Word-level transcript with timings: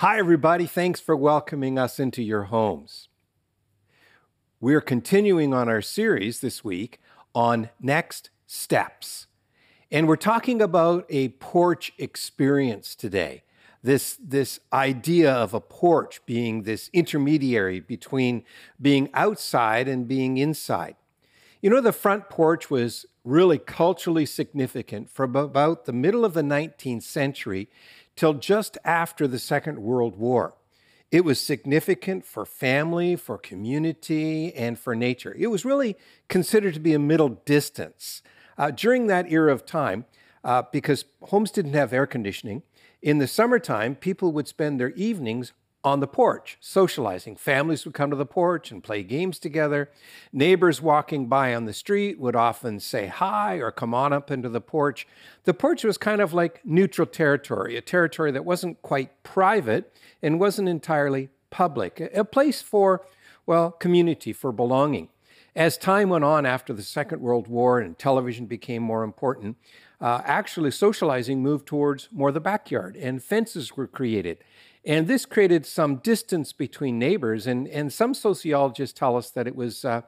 Hi, 0.00 0.18
everybody. 0.18 0.64
Thanks 0.64 0.98
for 0.98 1.14
welcoming 1.14 1.78
us 1.78 2.00
into 2.00 2.22
your 2.22 2.44
homes. 2.44 3.10
We're 4.58 4.80
continuing 4.80 5.52
on 5.52 5.68
our 5.68 5.82
series 5.82 6.40
this 6.40 6.64
week 6.64 7.02
on 7.34 7.68
next 7.82 8.30
steps. 8.46 9.26
And 9.90 10.08
we're 10.08 10.16
talking 10.16 10.62
about 10.62 11.04
a 11.10 11.28
porch 11.28 11.92
experience 11.98 12.94
today. 12.94 13.42
This, 13.82 14.16
this 14.18 14.60
idea 14.72 15.30
of 15.30 15.52
a 15.52 15.60
porch 15.60 16.24
being 16.24 16.62
this 16.62 16.88
intermediary 16.94 17.80
between 17.80 18.44
being 18.80 19.10
outside 19.12 19.86
and 19.86 20.08
being 20.08 20.38
inside. 20.38 20.96
You 21.60 21.68
know, 21.68 21.82
the 21.82 21.92
front 21.92 22.30
porch 22.30 22.70
was 22.70 23.04
really 23.22 23.58
culturally 23.58 24.24
significant 24.24 25.10
from 25.10 25.36
about 25.36 25.84
the 25.84 25.92
middle 25.92 26.24
of 26.24 26.32
the 26.32 26.40
19th 26.40 27.02
century 27.02 27.68
till 28.20 28.34
just 28.34 28.76
after 28.84 29.26
the 29.26 29.38
Second 29.38 29.78
World 29.78 30.14
War. 30.14 30.52
It 31.10 31.24
was 31.24 31.40
significant 31.40 32.26
for 32.26 32.44
family, 32.44 33.16
for 33.16 33.38
community, 33.38 34.54
and 34.54 34.78
for 34.78 34.94
nature. 34.94 35.34
It 35.38 35.46
was 35.46 35.64
really 35.64 35.96
considered 36.28 36.74
to 36.74 36.80
be 36.80 36.92
a 36.92 36.98
middle 36.98 37.30
distance. 37.46 38.20
Uh, 38.58 38.72
during 38.72 39.06
that 39.06 39.32
era 39.32 39.50
of 39.50 39.64
time, 39.64 40.04
uh, 40.44 40.64
because 40.70 41.06
homes 41.22 41.50
didn't 41.50 41.72
have 41.72 41.94
air 41.94 42.06
conditioning, 42.06 42.62
in 43.00 43.16
the 43.16 43.26
summertime, 43.26 43.94
people 43.94 44.32
would 44.32 44.46
spend 44.46 44.78
their 44.78 44.90
evenings 44.90 45.54
on 45.82 46.00
the 46.00 46.06
porch, 46.06 46.58
socializing. 46.60 47.36
Families 47.36 47.84
would 47.84 47.94
come 47.94 48.10
to 48.10 48.16
the 48.16 48.26
porch 48.26 48.70
and 48.70 48.82
play 48.82 49.02
games 49.02 49.38
together. 49.38 49.90
Neighbors 50.32 50.82
walking 50.82 51.26
by 51.26 51.54
on 51.54 51.64
the 51.64 51.72
street 51.72 52.18
would 52.18 52.36
often 52.36 52.80
say 52.80 53.06
hi 53.06 53.56
or 53.56 53.70
come 53.70 53.94
on 53.94 54.12
up 54.12 54.30
into 54.30 54.48
the 54.48 54.60
porch. 54.60 55.06
The 55.44 55.54
porch 55.54 55.82
was 55.84 55.96
kind 55.96 56.20
of 56.20 56.34
like 56.34 56.60
neutral 56.64 57.06
territory, 57.06 57.76
a 57.76 57.80
territory 57.80 58.30
that 58.32 58.44
wasn't 58.44 58.82
quite 58.82 59.22
private 59.22 59.92
and 60.22 60.38
wasn't 60.38 60.68
entirely 60.68 61.30
public, 61.48 62.00
a 62.14 62.24
place 62.24 62.60
for, 62.60 63.06
well, 63.46 63.70
community, 63.70 64.32
for 64.32 64.52
belonging. 64.52 65.08
As 65.56 65.76
time 65.76 66.10
went 66.10 66.24
on 66.24 66.46
after 66.46 66.72
the 66.72 66.82
Second 66.82 67.20
World 67.20 67.48
War 67.48 67.80
and 67.80 67.98
television 67.98 68.46
became 68.46 68.82
more 68.82 69.02
important, 69.02 69.56
uh, 70.00 70.22
actually 70.24 70.70
socializing 70.70 71.42
moved 71.42 71.66
towards 71.66 72.08
more 72.12 72.30
the 72.32 72.40
backyard 72.40 72.96
and 72.96 73.22
fences 73.22 73.76
were 73.76 73.86
created 73.86 74.38
and 74.84 75.06
this 75.06 75.26
created 75.26 75.66
some 75.66 75.96
distance 75.96 76.52
between 76.52 76.98
neighbors. 76.98 77.46
And, 77.46 77.68
and 77.68 77.92
some 77.92 78.14
sociologists 78.14 78.98
tell 78.98 79.16
us 79.16 79.30
that 79.30 79.46
it 79.46 79.54
was 79.54 79.84
uh, 79.84 80.02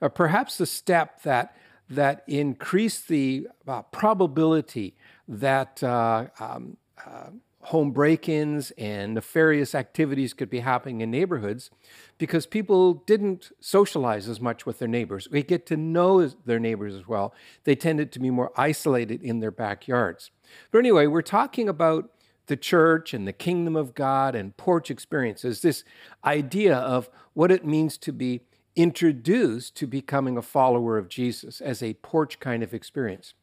uh, 0.00 0.08
perhaps 0.08 0.60
a 0.60 0.66
step 0.66 1.22
that, 1.22 1.56
that 1.90 2.22
increased 2.26 3.08
the 3.08 3.48
uh, 3.66 3.82
probability 3.82 4.94
that 5.26 5.82
uh, 5.82 6.26
um, 6.38 6.76
uh, 7.04 7.30
home 7.62 7.92
break 7.92 8.28
ins 8.28 8.72
and 8.72 9.14
nefarious 9.14 9.74
activities 9.74 10.34
could 10.34 10.50
be 10.50 10.60
happening 10.60 11.00
in 11.00 11.10
neighborhoods 11.10 11.70
because 12.18 12.44
people 12.44 12.94
didn't 12.94 13.52
socialize 13.60 14.28
as 14.28 14.40
much 14.40 14.66
with 14.66 14.80
their 14.80 14.88
neighbors. 14.88 15.28
They 15.30 15.42
get 15.42 15.66
to 15.66 15.76
know 15.76 16.26
their 16.26 16.58
neighbors 16.58 16.94
as 16.94 17.06
well. 17.06 17.32
They 17.64 17.76
tended 17.76 18.10
to 18.12 18.18
be 18.18 18.30
more 18.30 18.52
isolated 18.56 19.22
in 19.22 19.38
their 19.38 19.52
backyards. 19.52 20.32
But 20.72 20.78
anyway, 20.78 21.06
we're 21.06 21.22
talking 21.22 21.68
about 21.68 22.10
the 22.46 22.56
church 22.56 23.14
and 23.14 23.26
the 23.26 23.32
kingdom 23.32 23.76
of 23.76 23.94
God 23.94 24.34
and 24.34 24.56
porch 24.56 24.90
experiences, 24.90 25.62
this 25.62 25.84
idea 26.24 26.76
of 26.76 27.08
what 27.34 27.50
it 27.50 27.64
means 27.64 27.96
to 27.98 28.12
be 28.12 28.40
introduced 28.74 29.76
to 29.76 29.86
becoming 29.86 30.36
a 30.36 30.42
follower 30.42 30.98
of 30.98 31.08
Jesus 31.08 31.60
as 31.60 31.82
a 31.82 31.94
porch 31.94 32.40
kind 32.40 32.62
of 32.62 32.72
experience. 32.74 33.34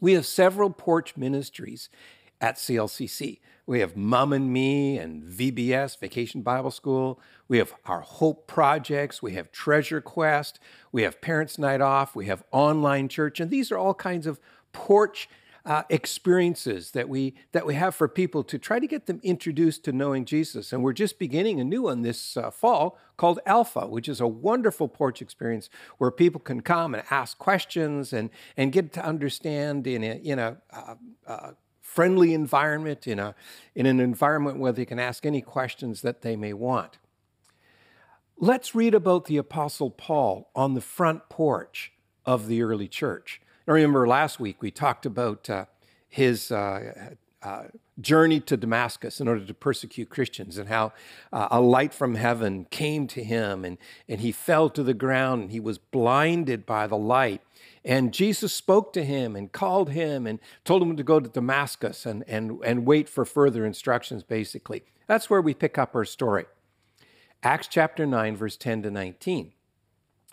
We 0.00 0.12
have 0.12 0.26
several 0.26 0.70
porch 0.70 1.16
ministries 1.16 1.88
at 2.40 2.56
CLCC. 2.56 3.40
We 3.66 3.80
have 3.80 3.96
Mom 3.96 4.32
and 4.32 4.50
Me 4.50 4.96
and 4.96 5.22
VBS, 5.22 5.98
Vacation 5.98 6.40
Bible 6.40 6.70
School. 6.70 7.20
We 7.48 7.58
have 7.58 7.74
our 7.84 8.00
Hope 8.00 8.46
Projects. 8.46 9.22
We 9.22 9.34
have 9.34 9.52
Treasure 9.52 10.00
Quest. 10.00 10.58
We 10.90 11.02
have 11.02 11.20
Parents 11.20 11.58
Night 11.58 11.80
Off. 11.80 12.16
We 12.16 12.26
have 12.26 12.44
Online 12.50 13.08
Church. 13.08 13.40
And 13.40 13.50
these 13.50 13.70
are 13.70 13.76
all 13.76 13.94
kinds 13.94 14.26
of 14.26 14.40
porch 14.72 15.28
uh, 15.68 15.82
experiences 15.90 16.92
that 16.92 17.10
we 17.10 17.34
that 17.52 17.66
we 17.66 17.74
have 17.74 17.94
for 17.94 18.08
people 18.08 18.42
to 18.42 18.58
try 18.58 18.78
to 18.78 18.86
get 18.86 19.04
them 19.04 19.20
introduced 19.22 19.84
to 19.84 19.92
knowing 19.92 20.24
Jesus. 20.24 20.72
And 20.72 20.82
we're 20.82 20.94
just 20.94 21.18
beginning 21.18 21.60
a 21.60 21.64
new 21.64 21.82
one 21.82 22.00
this 22.00 22.38
uh, 22.38 22.50
fall 22.50 22.98
called 23.18 23.38
Alpha, 23.44 23.86
which 23.86 24.08
is 24.08 24.18
a 24.18 24.26
wonderful 24.26 24.88
porch 24.88 25.20
experience 25.20 25.68
where 25.98 26.10
people 26.10 26.40
can 26.40 26.62
come 26.62 26.94
and 26.94 27.04
ask 27.10 27.36
questions 27.36 28.14
and 28.14 28.30
and 28.56 28.72
get 28.72 28.94
to 28.94 29.04
understand 29.04 29.86
in 29.86 30.02
a 30.02 30.14
in 30.24 30.38
a 30.38 30.56
uh, 30.72 30.94
uh 31.26 31.50
friendly 31.82 32.32
environment 32.32 33.06
in 33.06 33.18
a 33.18 33.34
in 33.74 33.84
an 33.84 34.00
environment 34.00 34.58
where 34.58 34.72
they 34.72 34.86
can 34.86 34.98
ask 34.98 35.26
any 35.26 35.42
questions 35.42 36.00
that 36.00 36.22
they 36.22 36.34
may 36.34 36.54
want. 36.54 36.96
Let's 38.38 38.74
read 38.74 38.94
about 38.94 39.26
the 39.26 39.36
apostle 39.36 39.90
Paul 39.90 40.50
on 40.56 40.72
the 40.72 40.80
front 40.80 41.28
porch 41.28 41.92
of 42.24 42.46
the 42.46 42.62
early 42.62 42.88
church. 42.88 43.42
I 43.68 43.72
remember 43.72 44.08
last 44.08 44.40
week 44.40 44.62
we 44.62 44.70
talked 44.70 45.04
about 45.04 45.50
uh, 45.50 45.66
his 46.08 46.50
uh, 46.50 47.10
uh, 47.42 47.64
journey 48.00 48.40
to 48.40 48.56
Damascus 48.56 49.20
in 49.20 49.28
order 49.28 49.44
to 49.44 49.52
persecute 49.52 50.08
Christians 50.08 50.56
and 50.56 50.70
how 50.70 50.94
uh, 51.34 51.48
a 51.50 51.60
light 51.60 51.92
from 51.92 52.14
heaven 52.14 52.64
came 52.70 53.06
to 53.08 53.22
him 53.22 53.66
and, 53.66 53.76
and 54.08 54.22
he 54.22 54.32
fell 54.32 54.70
to 54.70 54.82
the 54.82 54.94
ground 54.94 55.42
and 55.42 55.50
he 55.50 55.60
was 55.60 55.76
blinded 55.76 56.64
by 56.64 56.86
the 56.86 56.96
light. 56.96 57.42
And 57.84 58.14
Jesus 58.14 58.54
spoke 58.54 58.94
to 58.94 59.04
him 59.04 59.36
and 59.36 59.52
called 59.52 59.90
him 59.90 60.26
and 60.26 60.38
told 60.64 60.80
him 60.80 60.96
to 60.96 61.02
go 61.02 61.20
to 61.20 61.28
Damascus 61.28 62.06
and, 62.06 62.24
and, 62.26 62.58
and 62.64 62.86
wait 62.86 63.06
for 63.06 63.26
further 63.26 63.66
instructions, 63.66 64.22
basically. 64.22 64.82
That's 65.06 65.28
where 65.28 65.42
we 65.42 65.52
pick 65.52 65.76
up 65.76 65.94
our 65.94 66.06
story. 66.06 66.46
Acts 67.42 67.68
chapter 67.68 68.06
9, 68.06 68.34
verse 68.34 68.56
10 68.56 68.84
to 68.84 68.90
19. 68.90 69.52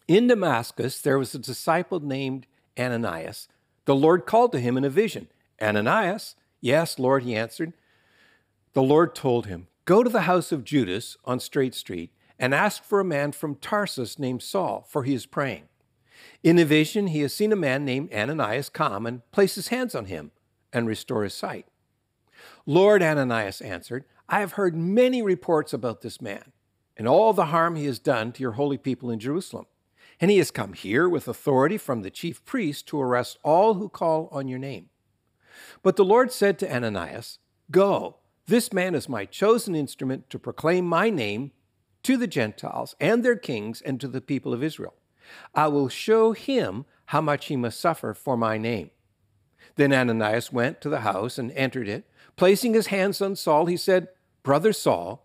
In 0.08 0.28
Damascus, 0.28 1.02
there 1.02 1.20
was 1.20 1.36
a 1.36 1.40
disciple 1.40 2.00
named 2.00 2.48
Ananias, 2.80 3.48
the 3.86 3.96
Lord 3.96 4.26
called 4.26 4.52
to 4.52 4.60
him 4.60 4.78
in 4.78 4.84
a 4.84 4.90
vision, 4.90 5.28
Ananias, 5.62 6.36
yes, 6.60 7.00
Lord, 7.00 7.24
he 7.24 7.36
answered. 7.36 7.74
The 8.74 8.84
Lord 8.84 9.16
told 9.16 9.46
him, 9.46 9.68
Go 9.86 10.04
to 10.04 10.10
the 10.10 10.22
house 10.22 10.52
of 10.52 10.64
Judas 10.64 11.16
on 11.26 11.40
Straight 11.40 11.76
Street 11.76 12.12
and 12.40 12.54
ask 12.54 12.84
for 12.84 13.00
a 13.00 13.06
man 13.06 13.32
from 13.32 13.56
Tarsus 13.56 14.20
named 14.20 14.42
Saul, 14.42 14.86
for 14.90 15.04
he 15.04 15.14
is 15.14 15.26
praying. 15.26 15.64
In 16.44 16.60
a 16.60 16.66
vision, 16.66 17.08
he 17.08 17.22
has 17.22 17.34
seen 17.34 17.52
a 17.52 17.58
man 17.58 17.86
named 17.86 18.14
Ananias 18.14 18.70
come 18.70 19.06
and 19.06 19.30
place 19.32 19.56
his 19.56 19.70
hands 19.70 19.96
on 19.96 20.06
him 20.06 20.32
and 20.74 20.88
restore 20.88 21.24
his 21.24 21.34
sight. 21.34 21.68
Lord, 22.66 23.02
Ananias 23.02 23.62
answered, 23.62 24.06
I 24.28 24.40
have 24.40 24.54
heard 24.54 24.76
many 24.76 25.22
reports 25.22 25.72
about 25.72 26.02
this 26.02 26.20
man 26.20 26.52
and 26.98 27.08
all 27.08 27.34
the 27.34 27.46
harm 27.46 27.76
he 27.76 27.86
has 27.86 28.00
done 28.00 28.32
to 28.34 28.42
your 28.42 28.54
holy 28.54 28.78
people 28.78 29.12
in 29.12 29.20
Jerusalem. 29.20 29.66
And 30.20 30.32
he 30.32 30.38
has 30.38 30.52
come 30.52 30.74
here 30.74 31.10
with 31.10 31.28
authority 31.28 31.78
from 31.78 32.02
the 32.02 32.10
chief 32.10 32.44
priest 32.46 32.88
to 32.88 33.02
arrest 33.02 33.38
all 33.44 33.76
who 33.76 33.90
call 33.90 34.30
on 34.32 34.48
your 34.48 34.60
name. 34.60 34.90
But 35.84 35.96
the 35.96 36.06
Lord 36.06 36.32
said 36.32 36.58
to 36.60 36.74
Ananias, 36.74 37.40
Go, 37.72 38.18
this 38.48 38.72
man 38.72 38.94
is 38.96 39.10
my 39.10 39.26
chosen 39.26 39.76
instrument 39.76 40.30
to 40.30 40.40
proclaim 40.40 40.86
my 40.86 41.10
name 41.10 41.52
to 42.04 42.18
the 42.18 42.28
Gentiles 42.28 42.96
and 43.00 43.24
their 43.24 43.36
kings 43.36 43.82
and 43.82 44.00
to 44.00 44.08
the 44.08 44.22
people 44.22 44.54
of 44.54 44.64
Israel. 44.64 44.94
I 45.54 45.68
will 45.68 45.90
show 45.90 46.34
him 46.34 46.86
how 47.08 47.22
much 47.22 47.48
he 47.48 47.56
must 47.56 47.80
suffer 47.80 48.14
for 48.14 48.38
my 48.38 48.58
name. 48.58 48.92
Then 49.76 49.92
Ananias 49.92 50.54
went 50.54 50.80
to 50.82 50.90
the 50.90 51.02
house 51.02 51.38
and 51.38 51.52
entered 51.52 51.88
it. 51.88 52.08
Placing 52.36 52.74
his 52.74 52.88
hands 52.88 53.22
on 53.22 53.36
Saul, 53.36 53.66
he 53.66 53.78
said, 53.78 54.10
Brother 54.44 54.74
Saul, 54.74 55.25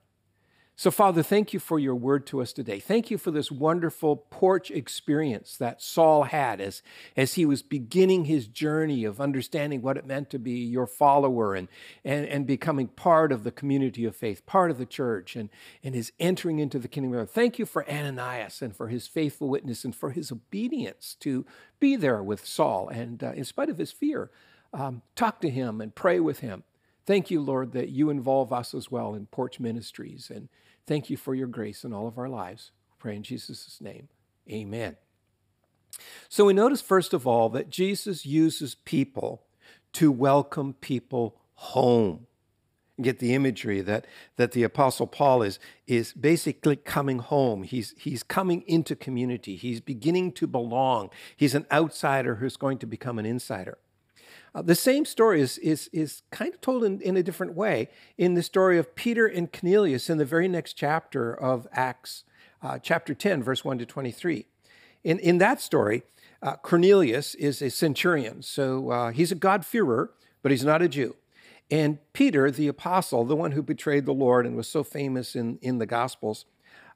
So, 0.77 0.89
Father, 0.89 1.21
thank 1.21 1.53
you 1.53 1.59
for 1.59 1.77
your 1.77 1.93
word 1.93 2.25
to 2.27 2.41
us 2.41 2.53
today. 2.53 2.79
Thank 2.79 3.11
you 3.11 3.19
for 3.19 3.29
this 3.29 3.51
wonderful 3.51 4.15
porch 4.15 4.71
experience 4.71 5.55
that 5.57 5.79
Saul 5.79 6.23
had 6.23 6.59
as, 6.59 6.81
as 7.15 7.35
he 7.35 7.45
was 7.45 7.61
beginning 7.61 8.25
his 8.25 8.47
journey 8.47 9.03
of 9.03 9.21
understanding 9.21 9.83
what 9.83 9.97
it 9.97 10.07
meant 10.07 10.31
to 10.31 10.39
be 10.39 10.53
your 10.53 10.87
follower 10.87 11.53
and, 11.53 11.67
and, 12.03 12.25
and 12.25 12.47
becoming 12.47 12.87
part 12.87 13.31
of 13.31 13.43
the 13.43 13.51
community 13.51 14.05
of 14.05 14.15
faith, 14.15 14.43
part 14.47 14.71
of 14.71 14.79
the 14.79 14.87
church, 14.87 15.35
and, 15.35 15.49
and 15.83 15.93
his 15.93 16.13
entering 16.19 16.57
into 16.57 16.79
the 16.79 16.87
kingdom 16.87 17.13
of 17.13 17.27
God. 17.27 17.29
Thank 17.29 17.59
you 17.59 17.67
for 17.67 17.87
Ananias 17.87 18.63
and 18.63 18.75
for 18.75 18.87
his 18.87 19.05
faithful 19.05 19.49
witness 19.49 19.85
and 19.85 19.95
for 19.95 20.09
his 20.09 20.31
obedience 20.31 21.15
to 21.19 21.45
be 21.79 21.95
there 21.95 22.23
with 22.23 22.43
Saul. 22.43 22.89
And 22.89 23.23
uh, 23.23 23.33
in 23.33 23.45
spite 23.45 23.69
of 23.69 23.77
his 23.77 23.91
fear, 23.91 24.31
um, 24.73 25.03
talk 25.15 25.41
to 25.41 25.49
him 25.49 25.79
and 25.79 25.93
pray 25.93 26.19
with 26.19 26.39
him. 26.39 26.63
Thank 27.05 27.31
you, 27.31 27.41
Lord, 27.41 27.71
that 27.73 27.89
you 27.89 28.09
involve 28.09 28.53
us 28.53 28.73
as 28.73 28.91
well 28.91 29.13
in 29.13 29.25
porch 29.27 29.59
ministries 29.59 30.31
and 30.33 30.49
Thank 30.87 31.09
you 31.09 31.17
for 31.17 31.33
your 31.33 31.47
grace 31.47 31.83
in 31.83 31.93
all 31.93 32.07
of 32.07 32.17
our 32.17 32.29
lives. 32.29 32.71
pray 32.99 33.15
in 33.15 33.23
Jesus' 33.23 33.79
name. 33.81 34.09
Amen. 34.49 34.97
So 36.29 36.45
we 36.45 36.53
notice, 36.53 36.81
first 36.81 37.13
of 37.13 37.27
all, 37.27 37.49
that 37.49 37.69
Jesus 37.69 38.25
uses 38.25 38.75
people 38.75 39.43
to 39.93 40.11
welcome 40.11 40.73
people 40.73 41.37
home. 41.53 42.27
Get 43.01 43.19
the 43.19 43.33
imagery 43.33 43.81
that, 43.81 44.05
that 44.35 44.51
the 44.51 44.63
Apostle 44.63 45.07
Paul 45.07 45.41
is, 45.41 45.59
is 45.87 46.13
basically 46.13 46.75
coming 46.75 47.19
home. 47.19 47.63
He's, 47.63 47.95
he's 47.97 48.21
coming 48.21 48.63
into 48.67 48.95
community. 48.95 49.55
He's 49.55 49.81
beginning 49.81 50.33
to 50.33 50.47
belong. 50.47 51.09
He's 51.35 51.55
an 51.55 51.65
outsider 51.71 52.35
who's 52.35 52.57
going 52.57 52.77
to 52.79 52.85
become 52.85 53.17
an 53.17 53.25
insider. 53.25 53.77
Uh, 54.53 54.61
the 54.61 54.75
same 54.75 55.05
story 55.05 55.41
is, 55.41 55.57
is, 55.59 55.89
is 55.93 56.23
kind 56.29 56.53
of 56.53 56.59
told 56.59 56.83
in, 56.83 56.99
in 57.01 57.15
a 57.15 57.23
different 57.23 57.53
way 57.55 57.89
in 58.17 58.33
the 58.33 58.43
story 58.43 58.77
of 58.77 58.95
Peter 58.95 59.25
and 59.25 59.51
Cornelius 59.51 60.09
in 60.09 60.17
the 60.17 60.25
very 60.25 60.47
next 60.47 60.73
chapter 60.73 61.33
of 61.33 61.67
Acts, 61.71 62.23
uh, 62.61 62.77
chapter 62.77 63.13
10, 63.13 63.41
verse 63.43 63.63
1 63.63 63.77
to 63.79 63.85
23. 63.85 64.45
In, 65.03 65.19
in 65.19 65.37
that 65.37 65.61
story, 65.61 66.03
uh, 66.41 66.57
Cornelius 66.57 67.33
is 67.35 67.61
a 67.61 67.69
centurion, 67.69 68.41
so 68.41 68.89
uh, 68.89 69.11
he's 69.11 69.31
a 69.31 69.35
God-fearer, 69.35 70.11
but 70.41 70.51
he's 70.51 70.65
not 70.65 70.81
a 70.81 70.89
Jew. 70.89 71.15
And 71.69 71.99
Peter, 72.11 72.51
the 72.51 72.67
apostle, 72.67 73.23
the 73.23 73.35
one 73.35 73.53
who 73.53 73.63
betrayed 73.63 74.05
the 74.05 74.13
Lord 74.13 74.45
and 74.45 74.57
was 74.57 74.67
so 74.67 74.83
famous 74.83 75.35
in, 75.35 75.59
in 75.61 75.77
the 75.77 75.85
Gospels, 75.85 76.45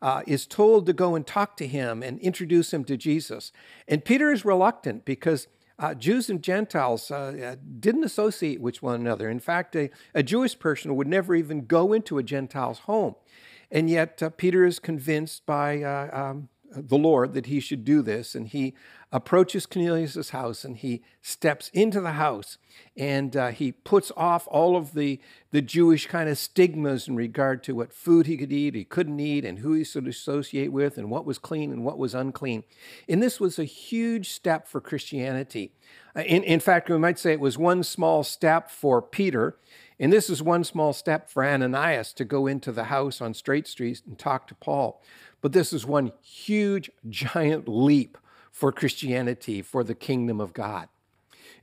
uh, 0.02 0.24
is 0.28 0.46
told 0.46 0.86
to 0.86 0.94
go 0.94 1.16
and 1.16 1.26
talk 1.26 1.56
to 1.58 1.68
him 1.68 2.04
and 2.04 2.20
introduce 2.20 2.74
him 2.74 2.84
to 2.84 2.98
Jesus. 2.98 3.54
And 3.88 4.04
Peter 4.04 4.32
is 4.32 4.44
reluctant 4.44 5.06
because 5.06 5.48
uh, 5.78 5.94
Jews 5.94 6.30
and 6.30 6.42
Gentiles 6.42 7.12
uh, 7.12 7.16
uh, 7.16 7.56
didn't 7.80 8.04
associate 8.04 8.62
with 8.62 8.82
one 8.82 8.96
another. 8.96 9.30
In 9.30 9.40
fact, 9.40 9.76
a, 9.76 9.90
a, 10.14 10.24
Jewish 10.24 10.58
person 10.58 10.96
would 10.96 11.08
never 11.08 11.36
even 11.36 11.66
go 11.66 11.92
into 11.92 12.18
a 12.18 12.24
Gentile's 12.24 12.80
home. 12.80 13.16
And 13.72 13.90
yet, 13.90 14.24
uh, 14.24 14.30
Peter 14.30 14.66
is 14.66 14.80
convinced 14.80 15.46
by 15.46 15.82
uh, 15.82 16.10
um, 16.14 16.50
the 16.72 16.98
Lord 16.98 17.34
that 17.34 17.48
he 17.48 17.60
should 17.60 17.84
do 17.84 18.02
this. 18.02 18.36
And 18.36 18.48
he 18.48 18.74
approaches 19.12 19.66
Cornelius' 19.66 20.30
house 20.30 20.64
and 20.64 20.78
he 20.78 21.02
steps 21.22 21.70
into 21.74 22.02
the 22.02 22.14
house 22.14 22.58
and 22.98 23.36
uh, 23.36 23.48
he 23.50 23.72
puts 23.72 24.12
off 24.18 24.48
all 24.50 24.76
of 24.76 24.94
the, 24.94 25.20
the 25.56 25.62
Jewish 25.62 26.08
kind 26.08 26.28
of 26.28 26.38
stigmas 26.38 27.08
in 27.08 27.16
regard 27.16 27.64
to 27.64 27.76
what 27.76 27.94
food 27.94 28.28
he 28.28 28.36
could 28.36 28.52
eat, 28.52 28.76
he 28.76 28.84
couldn't 28.84 29.22
eat, 29.22 29.46
and 29.46 29.60
who 29.60 29.72
he 29.72 29.86
should 29.86 30.06
associate 30.06 30.74
with, 30.74 30.98
and 30.98 31.10
what 31.10 31.26
was 31.26 31.38
clean 31.38 31.72
and 31.72 31.86
what 31.86 31.98
was 31.98 32.14
unclean. 32.14 32.66
And 33.08 33.24
this 33.24 33.40
was 33.40 33.58
a 33.58 33.64
huge 33.64 34.32
step 34.32 34.68
for 34.68 34.82
Christianity. 34.82 35.72
Uh, 36.14 36.24
in, 36.24 36.44
in 36.44 36.60
fact, 36.60 36.90
we 36.90 36.98
might 36.98 37.18
say 37.18 37.32
it 37.32 37.40
was 37.40 37.58
one 37.58 37.84
small 37.84 38.22
step 38.22 38.70
for 38.70 39.02
Peter. 39.02 39.56
And 39.98 40.12
this 40.12 40.30
is 40.30 40.44
one 40.44 40.66
small 40.66 40.92
step 40.92 41.30
for 41.30 41.46
Ananias 41.46 42.12
to 42.16 42.26
go 42.26 42.48
into 42.48 42.74
the 42.74 42.86
house 42.86 43.22
on 43.22 43.34
Straight 43.34 43.66
Street 43.66 44.02
and 44.06 44.20
talk 44.20 44.50
to 44.50 44.56
Paul. 44.56 45.02
But 45.40 45.54
this 45.54 45.72
is 45.72 45.86
one 45.86 46.12
huge, 46.22 46.92
giant 47.10 47.70
leap 47.70 48.18
for 48.52 48.74
Christianity, 48.74 49.62
for 49.62 49.86
the 49.86 49.96
kingdom 49.96 50.42
of 50.42 50.52
God. 50.52 50.90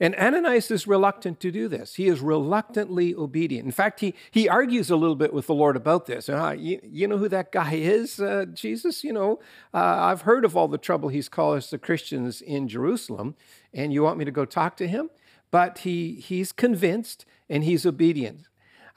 And 0.02 0.16
Ananias 0.16 0.70
is 0.72 0.88
reluctant 0.88 1.38
to 1.40 1.52
do 1.52 1.68
this. 1.68 1.94
He 1.94 2.08
is 2.08 2.20
reluctantly 2.20 3.14
obedient. 3.14 3.64
In 3.64 3.70
fact, 3.70 4.00
he, 4.00 4.14
he 4.32 4.48
argues 4.48 4.90
a 4.90 4.96
little 4.96 5.14
bit 5.14 5.32
with 5.32 5.46
the 5.46 5.54
Lord 5.54 5.76
about 5.76 6.06
this. 6.06 6.28
Uh, 6.28 6.56
you, 6.58 6.80
you 6.82 7.06
know 7.06 7.18
who 7.18 7.28
that 7.28 7.52
guy 7.52 7.74
is, 7.74 8.18
uh, 8.18 8.46
Jesus? 8.52 9.04
You 9.04 9.12
know, 9.12 9.40
uh, 9.72 9.78
I've 9.78 10.22
heard 10.22 10.44
of 10.44 10.56
all 10.56 10.66
the 10.66 10.76
trouble 10.76 11.08
he's 11.08 11.28
caused 11.28 11.70
the 11.70 11.78
Christians 11.78 12.40
in 12.40 12.66
Jerusalem, 12.66 13.36
and 13.72 13.92
you 13.92 14.02
want 14.02 14.18
me 14.18 14.24
to 14.24 14.32
go 14.32 14.44
talk 14.44 14.76
to 14.78 14.88
him? 14.88 15.08
But 15.52 15.78
he, 15.78 16.16
he's 16.16 16.50
convinced 16.50 17.24
and 17.48 17.62
he's 17.62 17.86
obedient. 17.86 18.48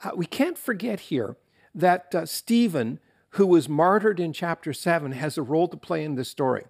Uh, 0.02 0.10
we 0.16 0.26
can't 0.26 0.58
forget 0.58 0.98
here 0.98 1.36
that 1.72 2.12
uh, 2.16 2.26
Stephen 2.26 2.98
who 3.36 3.46
was 3.46 3.68
martyred 3.68 4.18
in 4.18 4.32
chapter 4.32 4.72
7, 4.72 5.12
has 5.12 5.36
a 5.36 5.42
role 5.42 5.68
to 5.68 5.76
play 5.76 6.02
in 6.02 6.14
this 6.14 6.30
story. 6.30 6.64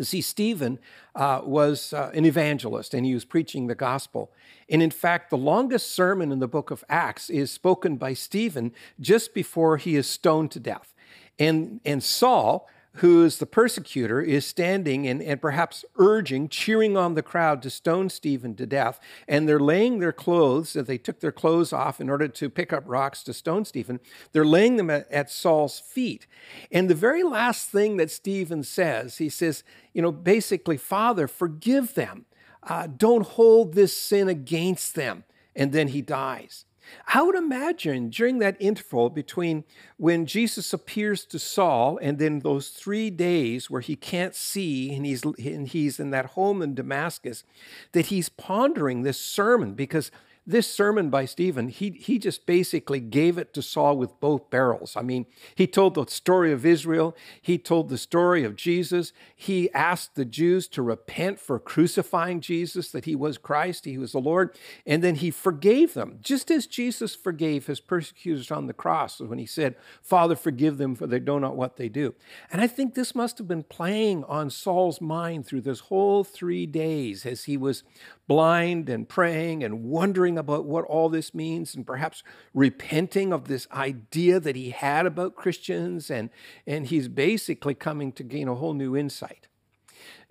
See, 0.00 0.22
Stephen 0.22 0.78
uh, 1.14 1.42
was 1.44 1.92
uh, 1.92 2.10
an 2.14 2.24
evangelist 2.24 2.94
and 2.94 3.04
he 3.04 3.14
was 3.14 3.24
preaching 3.24 3.66
the 3.66 3.74
gospel. 3.74 4.32
And 4.68 4.82
in 4.82 4.90
fact, 4.90 5.30
the 5.30 5.36
longest 5.36 5.90
sermon 5.90 6.32
in 6.32 6.38
the 6.38 6.48
book 6.48 6.70
of 6.70 6.82
Acts 6.88 7.28
is 7.28 7.50
spoken 7.50 7.96
by 7.96 8.14
Stephen 8.14 8.72
just 9.00 9.34
before 9.34 9.76
he 9.76 9.96
is 9.96 10.06
stoned 10.06 10.50
to 10.52 10.60
death. 10.60 10.94
And, 11.38 11.80
and 11.84 12.02
Saul, 12.02 12.68
who's 12.96 13.38
the 13.38 13.46
persecutor, 13.46 14.20
is 14.20 14.44
standing 14.46 15.06
and, 15.06 15.22
and 15.22 15.40
perhaps 15.40 15.84
urging, 15.96 16.48
cheering 16.48 16.96
on 16.96 17.14
the 17.14 17.22
crowd 17.22 17.62
to 17.62 17.70
stone 17.70 18.10
Stephen 18.10 18.54
to 18.54 18.66
death. 18.66 19.00
And 19.26 19.48
they're 19.48 19.58
laying 19.58 19.98
their 19.98 20.12
clothes, 20.12 20.74
they 20.74 20.98
took 20.98 21.20
their 21.20 21.32
clothes 21.32 21.72
off 21.72 22.00
in 22.00 22.10
order 22.10 22.28
to 22.28 22.50
pick 22.50 22.72
up 22.72 22.84
rocks 22.86 23.22
to 23.24 23.32
stone 23.32 23.64
Stephen. 23.64 23.98
They're 24.32 24.44
laying 24.44 24.76
them 24.76 24.90
at, 24.90 25.10
at 25.10 25.30
Saul's 25.30 25.80
feet. 25.80 26.26
And 26.70 26.90
the 26.90 26.94
very 26.94 27.22
last 27.22 27.70
thing 27.70 27.96
that 27.96 28.10
Stephen 28.10 28.62
says, 28.62 29.18
he 29.18 29.30
says, 29.30 29.64
you 29.94 30.02
know, 30.02 30.12
basically, 30.12 30.76
Father, 30.76 31.26
forgive 31.26 31.94
them. 31.94 32.26
Uh, 32.62 32.86
don't 32.94 33.26
hold 33.26 33.74
this 33.74 33.96
sin 33.96 34.28
against 34.28 34.94
them. 34.94 35.24
And 35.56 35.72
then 35.72 35.88
he 35.88 36.02
dies. 36.02 36.64
I 37.12 37.22
would 37.22 37.34
imagine 37.34 38.10
during 38.10 38.38
that 38.38 38.56
interval 38.60 39.10
between 39.10 39.64
when 39.96 40.26
Jesus 40.26 40.72
appears 40.72 41.24
to 41.26 41.38
Saul 41.38 41.98
and 42.02 42.18
then 42.18 42.40
those 42.40 42.68
three 42.68 43.10
days 43.10 43.70
where 43.70 43.80
he 43.80 43.96
can't 43.96 44.34
see 44.34 44.94
and 44.94 45.06
he's, 45.06 45.22
and 45.24 45.68
he's 45.68 46.00
in 46.00 46.10
that 46.10 46.26
home 46.26 46.62
in 46.62 46.74
Damascus, 46.74 47.44
that 47.92 48.06
he's 48.06 48.28
pondering 48.28 49.02
this 49.02 49.18
sermon 49.18 49.74
because 49.74 50.10
this 50.44 50.72
sermon 50.72 51.08
by 51.08 51.24
Stephen, 51.24 51.68
he, 51.68 51.90
he 51.90 52.18
just 52.18 52.46
basically 52.46 52.98
gave 52.98 53.38
it 53.38 53.54
to 53.54 53.62
Saul 53.62 53.96
with 53.96 54.18
both 54.18 54.50
barrels. 54.50 54.96
I 54.96 55.02
mean, 55.02 55.26
he 55.54 55.68
told 55.68 55.94
the 55.94 56.06
story 56.08 56.52
of 56.52 56.66
Israel, 56.66 57.16
he 57.40 57.58
told 57.58 57.88
the 57.88 57.98
story 57.98 58.42
of 58.42 58.56
Jesus, 58.56 59.12
he 59.36 59.70
asked 59.72 60.16
the 60.16 60.24
Jews 60.24 60.66
to 60.68 60.82
repent 60.82 61.38
for 61.38 61.60
crucifying 61.60 62.40
Jesus, 62.40 62.90
that 62.90 63.04
he 63.04 63.14
was 63.14 63.38
Christ, 63.38 63.84
he 63.84 63.98
was 63.98 64.12
the 64.12 64.18
Lord, 64.18 64.56
and 64.84 65.02
then 65.02 65.16
he 65.16 65.30
forgave 65.30 65.94
them, 65.94 66.18
just 66.20 66.50
as 66.50 66.66
Jesus 66.66 67.14
forgave 67.14 67.66
his 67.66 67.78
persecutors 67.78 68.50
on 68.50 68.66
the 68.66 68.72
cross 68.72 69.20
when 69.20 69.38
he 69.38 69.46
said, 69.46 69.76
Father, 70.02 70.34
forgive 70.34 70.76
them, 70.76 70.96
for 70.96 71.06
they 71.06 71.20
know 71.20 71.38
not 71.38 71.56
what 71.56 71.76
they 71.76 71.88
do. 71.88 72.14
And 72.50 72.60
I 72.60 72.66
think 72.66 72.94
this 72.94 73.14
must 73.14 73.38
have 73.38 73.46
been 73.46 73.62
playing 73.62 74.24
on 74.24 74.50
Saul's 74.50 75.00
mind 75.00 75.46
through 75.46 75.60
this 75.60 75.80
whole 75.80 76.24
three 76.24 76.66
days 76.66 77.24
as 77.24 77.44
he 77.44 77.56
was 77.56 77.84
blind 78.26 78.88
and 78.88 79.08
praying 79.08 79.62
and 79.62 79.84
wondering 79.84 80.31
about 80.38 80.64
what 80.64 80.84
all 80.84 81.08
this 81.08 81.34
means 81.34 81.74
and 81.74 81.86
perhaps 81.86 82.22
repenting 82.54 83.32
of 83.32 83.48
this 83.48 83.66
idea 83.72 84.40
that 84.40 84.56
he 84.56 84.70
had 84.70 85.06
about 85.06 85.36
Christians. 85.36 86.10
And, 86.10 86.30
and 86.66 86.86
he's 86.86 87.08
basically 87.08 87.74
coming 87.74 88.12
to 88.12 88.22
gain 88.22 88.48
a 88.48 88.54
whole 88.54 88.74
new 88.74 88.96
insight. 88.96 89.48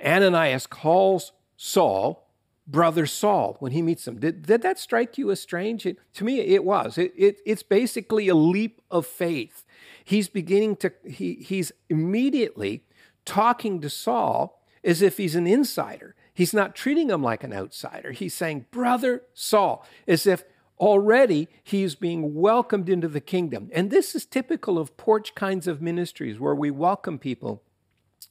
Ananias 0.04 0.68
calls 0.68 1.32
Saul 1.58 2.28
brother 2.68 3.06
Saul 3.06 3.58
when 3.60 3.72
he 3.72 3.82
meets 3.82 4.08
him. 4.08 4.20
Did, 4.20 4.46
did 4.46 4.62
that 4.62 4.80
strike 4.80 5.18
you 5.18 5.30
as 5.32 5.42
strange? 5.42 5.86
It, 5.86 5.98
to 6.14 6.24
me, 6.24 6.40
it 6.40 6.64
was. 6.64 6.98
It, 6.98 7.14
it, 7.18 7.38
it's 7.46 7.64
basically 7.64 8.28
a 8.28 8.36
leap 8.36 8.82
of 8.90 9.06
faith. 9.06 9.66
He's 10.04 10.30
beginning 10.30 10.78
to, 10.78 10.94
he, 11.06 11.36
he's 11.36 11.72
immediately 11.90 12.84
talking 13.26 13.82
to 13.82 13.90
Saul 13.90 14.62
as 14.84 15.02
if 15.02 15.18
he's 15.18 15.36
an 15.36 15.48
insider. 15.48 16.16
He's 16.34 16.54
not 16.54 16.76
treating 16.76 17.10
him 17.10 17.22
like 17.22 17.44
an 17.44 17.54
outsider. 17.54 18.12
He's 18.12 18.34
saying, 18.34 18.66
Brother 18.72 19.24
Saul, 19.34 19.86
as 20.08 20.26
if 20.26 20.44
already 20.80 21.48
he's 21.64 21.96
being 21.96 22.34
welcomed 22.34 22.90
into 22.90 23.08
the 23.08 23.22
kingdom. 23.22 23.70
And 23.74 23.92
this 23.92 24.16
is 24.16 24.26
typical 24.26 24.80
of 24.80 24.98
porch 24.98 25.36
kinds 25.36 25.68
of 25.68 25.82
ministries 25.82 26.40
where 26.40 26.56
we 26.56 26.72
welcome 26.72 27.20
people. 27.20 27.62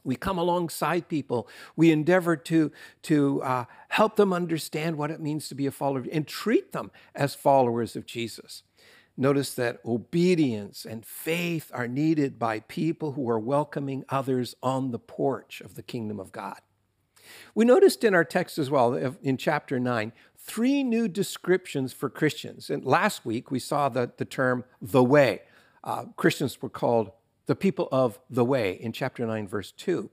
We 0.02 0.16
come 0.16 0.38
alongside 0.38 1.09
people. 1.09 1.47
We 1.76 1.92
endeavor 1.92 2.37
to, 2.37 2.73
to 3.02 3.42
uh, 3.42 3.64
help 3.90 4.16
them 4.16 4.33
understand 4.33 4.97
what 4.97 5.11
it 5.11 5.21
means 5.21 5.49
to 5.49 5.54
be 5.54 5.66
a 5.66 5.71
follower 5.71 6.04
and 6.11 6.26
treat 6.26 6.73
them 6.73 6.90
as 7.14 7.35
followers 7.35 7.97
of 7.97 8.07
Jesus. 8.07 8.62
Notice 9.16 9.54
that 9.54 9.80
obedience 9.85 10.87
and 10.87 11.04
faith 11.04 11.71
are 11.75 11.87
needed 11.87 12.38
by 12.38 12.61
people 12.61 13.12
who 13.12 13.28
are 13.28 13.38
welcoming 13.38 14.04
others 14.09 14.54
on 14.62 14.90
the 14.90 14.99
porch 14.99 15.61
of 15.61 15.75
the 15.75 15.83
kingdom 15.83 16.19
of 16.19 16.33
God. 16.33 16.61
We 17.54 17.64
noticed 17.64 18.04
in 18.04 18.14
our 18.14 18.25
text 18.25 18.58
as 18.58 18.70
well, 18.70 18.94
in 19.22 19.37
chapter 19.37 19.78
9, 19.80 20.12
three 20.37 20.82
new 20.82 21.08
descriptions 21.08 21.92
for 21.92 22.08
Christians. 22.08 22.70
And 22.70 22.84
last 22.84 23.25
week 23.25 23.50
we 23.50 23.58
saw 23.58 23.88
the, 23.88 24.10
the 24.16 24.25
term 24.25 24.64
the 24.80 25.04
way. 25.04 25.42
Uh, 25.84 26.06
Christians 26.16 26.60
were 26.60 26.68
called 26.68 27.12
the 27.46 27.56
people 27.56 27.88
of 27.90 28.18
the 28.28 28.44
way 28.44 28.72
in 28.72 28.92
chapter 28.92 29.26
9, 29.26 29.49
verse 29.49 29.72
2. 29.72 30.10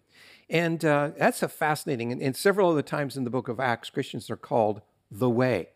And 0.50 0.83
uh, 0.83 1.12
that's 1.17 1.43
a 1.43 1.50
fascinating, 1.50 2.12
and, 2.12 2.21
and, 2.21 2.36
several 2.36 2.71
other 2.71 2.81
times 2.81 3.17
in 3.17 3.25
the 3.25 3.29
book 3.29 3.50
of 3.50 3.59
Acts, 3.59 3.89
Christians 3.89 4.29
are 4.29 4.38
called 4.38 4.81
the 5.12 5.29
way. 5.29 5.69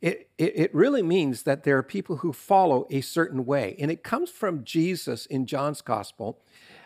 It, 0.00 0.28
it, 0.38 0.52
it 0.56 0.74
really 0.74 1.02
means 1.02 1.44
that 1.44 1.64
there 1.64 1.76
are 1.78 1.82
people 1.82 2.16
who 2.16 2.32
follow 2.32 2.86
a 2.90 3.00
certain 3.00 3.44
way. 3.44 3.76
And 3.78 3.90
it 3.90 4.02
comes 4.02 4.30
from 4.30 4.64
Jesus 4.64 5.26
in 5.26 5.46
John's 5.46 5.82
gospel 5.82 6.40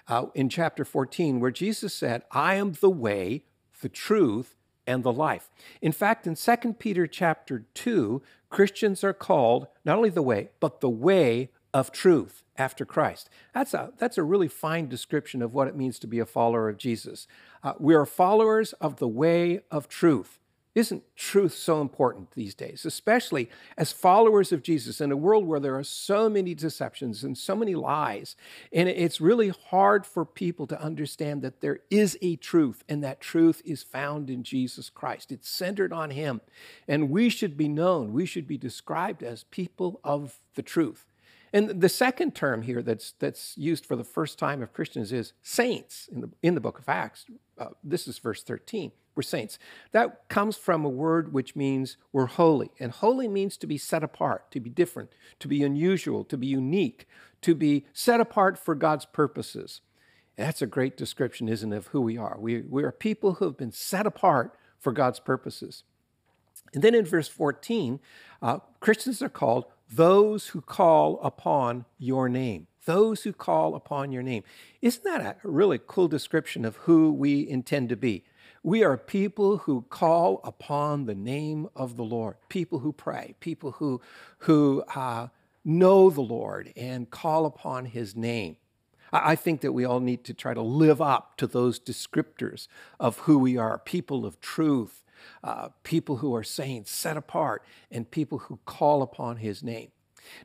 uh, 0.09 0.27
in 0.35 0.49
chapter 0.49 0.85
14, 0.85 1.41
where 1.41 1.51
Jesus 1.51 1.95
said, 1.95 2.23
I 2.31 2.55
am 2.55 2.73
the 2.73 2.91
way, 2.91 3.45
the 3.81 3.89
truth, 3.89 4.57
and 4.89 5.05
the 5.05 5.13
life. 5.13 5.51
In 5.83 5.93
fact, 5.93 6.27
in 6.27 6.35
2 6.35 6.73
Peter 6.79 7.07
chapter 7.07 7.67
2, 7.75 8.23
Christians 8.49 9.05
are 9.05 9.13
called 9.13 9.67
not 9.85 9.99
only 9.99 10.09
the 10.09 10.23
way, 10.23 10.49
but 10.61 10.81
the 10.81 10.89
way 10.89 11.51
of 11.75 11.93
truth 11.93 12.43
after 12.57 12.87
Christ. 12.87 13.29
That's 13.53 13.75
a, 13.75 13.93
that's 13.99 14.17
a 14.17 14.23
really 14.23 14.49
fine 14.49 14.89
description 14.89 15.43
of 15.43 15.53
what 15.53 15.69
it 15.69 15.77
means 15.77 15.99
to 16.01 16.07
be 16.07 16.19
a 16.19 16.27
follower 16.27 16.69
of 16.71 16.79
Jesus. 16.79 17.27
Uh, 17.63 17.75
we 17.79 17.95
are 17.95 18.07
followers 18.07 18.73
of 18.75 18.97
the 18.97 19.07
way 19.07 19.61
of 19.71 19.89
truth. 19.89 20.38
Isn't 20.79 21.03
truth 21.17 21.55
so 21.55 21.81
important 21.81 22.31
these 22.37 22.55
days, 22.55 22.85
especially 22.85 23.51
as 23.77 23.91
followers 23.91 24.53
of 24.53 24.63
Jesus 24.63 25.01
in 25.01 25.11
a 25.11 25.17
world 25.17 25.45
where 25.45 25.59
there 25.59 25.77
are 25.77 25.83
so 25.83 26.29
many 26.29 26.55
deceptions 26.55 27.25
and 27.25 27.37
so 27.37 27.57
many 27.57 27.75
lies? 27.75 28.37
And 28.73 28.89
it's 28.89 29.21
really 29.21 29.49
hard 29.49 30.07
for 30.07 30.25
people 30.25 30.69
to 30.69 30.81
understand 30.81 31.43
that 31.43 31.63
there 31.63 31.81
is 31.91 32.17
a 32.23 32.37
truth, 32.37 32.85
and 32.89 33.03
that 33.03 33.21
truth 33.21 33.61
is 33.65 33.83
found 33.83 34.31
in 34.31 34.45
Jesus 34.45 34.89
Christ. 34.89 35.33
It's 35.33 35.51
centered 35.51 35.93
on 35.93 36.11
Him. 36.11 36.43
And 36.87 37.11
we 37.11 37.29
should 37.29 37.57
be 37.57 37.67
known, 37.67 38.13
we 38.13 38.25
should 38.25 38.47
be 38.47 38.57
described 38.57 39.25
as 39.25 39.43
people 39.43 39.99
of 40.05 40.39
the 40.55 40.63
truth. 40.63 41.08
And 41.53 41.81
the 41.81 41.89
second 41.89 42.35
term 42.35 42.63
here 42.63 42.83
that's, 42.83 43.13
that's 43.19 43.57
used 43.57 43.87
for 43.87 43.97
the 43.97 44.05
first 44.05 44.39
time 44.39 44.63
of 44.63 44.73
Christians 44.73 45.13
is 45.13 45.33
saints 45.43 46.09
in 46.13 46.21
the, 46.21 46.31
in 46.43 46.55
the 46.55 46.61
book 46.61 46.79
of 46.79 46.89
Acts. 46.89 47.27
Uh, 47.59 47.69
this 47.83 48.07
is 48.07 48.19
verse 48.19 48.43
13. 48.43 48.93
We're 49.15 49.23
saints. 49.23 49.59
That 49.93 50.29
comes 50.29 50.57
from 50.57 50.85
a 50.85 50.89
word 50.89 51.33
which 51.33 51.57
means 51.57 51.97
we're 52.13 52.27
holy. 52.27 52.71
And 52.79 52.93
holy 52.93 53.27
means 53.27 53.57
to 53.57 53.67
be 53.67 53.79
set 53.79 54.05
apart, 54.05 54.51
to 54.53 54.61
be 54.61 54.71
different, 54.71 55.11
to 55.41 55.49
be 55.49 55.65
unusual, 55.65 56.23
to 56.25 56.37
be 56.37 56.47
unique, 56.47 57.09
to 57.43 57.55
be 57.55 57.87
set 57.93 58.21
apart 58.21 58.59
for 58.59 58.75
God's 58.75 59.07
purposes. 59.07 59.81
And 60.37 60.47
that's 60.47 60.63
a 60.63 60.67
great 60.67 60.97
description, 60.97 61.49
isn't 61.49 61.73
it, 61.73 61.77
of 61.77 61.87
who 61.89 62.01
we 62.01 62.17
are? 62.17 62.37
We, 62.39 62.61
we 62.61 62.85
are 62.85 62.93
people 62.93 63.35
who 63.35 63.47
have 63.47 63.57
been 63.57 63.73
set 63.73 64.07
apart 64.07 64.55
for 64.79 64.93
God's 64.93 65.19
purposes. 65.19 65.83
And 66.73 66.85
then 66.85 66.95
in 66.95 67.05
verse 67.05 67.29
14, 67.29 67.99
uh, 68.41 68.59
Christians 68.81 69.21
are 69.21 69.29
called 69.29 69.65
those 69.91 70.49
who 70.49 70.61
call 70.61 71.21
upon 71.23 71.85
your 71.99 72.29
name. 72.29 72.67
Those 72.85 73.23
who 73.23 73.33
call 73.33 73.75
upon 73.75 74.13
your 74.13 74.23
name. 74.23 74.45
Isn't 74.81 75.05
that 75.05 75.21
a 75.21 75.37
really 75.49 75.79
cool 75.87 76.09
description 76.09 76.65
of 76.65 76.77
who 76.77 77.13
we 77.13 77.49
intend 77.49 77.89
to 77.91 77.97
be? 77.97 78.25
We 78.63 78.83
are 78.83 78.97
people 78.97 79.59
who 79.59 79.83
call 79.89 80.41
upon 80.43 81.07
the 81.07 81.15
name 81.15 81.69
of 81.77 81.97
the 81.97 82.05
Lord, 82.05 82.37
people 82.49 82.81
who 82.81 82.93
pray, 82.93 83.35
people 83.41 83.73
who, 83.73 84.01
who 84.39 84.83
uh, 84.95 85.29
know 85.65 86.11
the 86.11 86.23
Lord 86.23 86.73
and 86.77 87.11
call 87.11 87.47
upon 87.47 87.87
his 87.87 88.17
name. 88.17 88.57
I 89.13 89.37
think 89.37 89.61
that 89.63 89.73
we 89.73 89.85
all 89.85 90.01
need 90.01 90.25
to 90.25 90.35
try 90.35 90.55
to 90.55 90.63
live 90.63 91.01
up 91.01 91.37
to 91.39 91.47
those 91.47 91.81
descriptors 91.81 92.69
of 93.01 93.19
who 93.21 93.39
we 93.39 93.57
are 93.57 93.79
people 93.79 94.27
of 94.27 94.41
truth, 94.41 95.03
uh, 95.43 95.69
people 95.83 96.17
who 96.17 96.35
are 96.35 96.45
saints, 96.45 96.91
set 96.91 97.17
apart, 97.17 97.65
and 97.91 98.11
people 98.11 98.39
who 98.39 98.59
call 98.65 99.03
upon 99.03 99.39
his 99.39 99.63
name. 99.63 99.91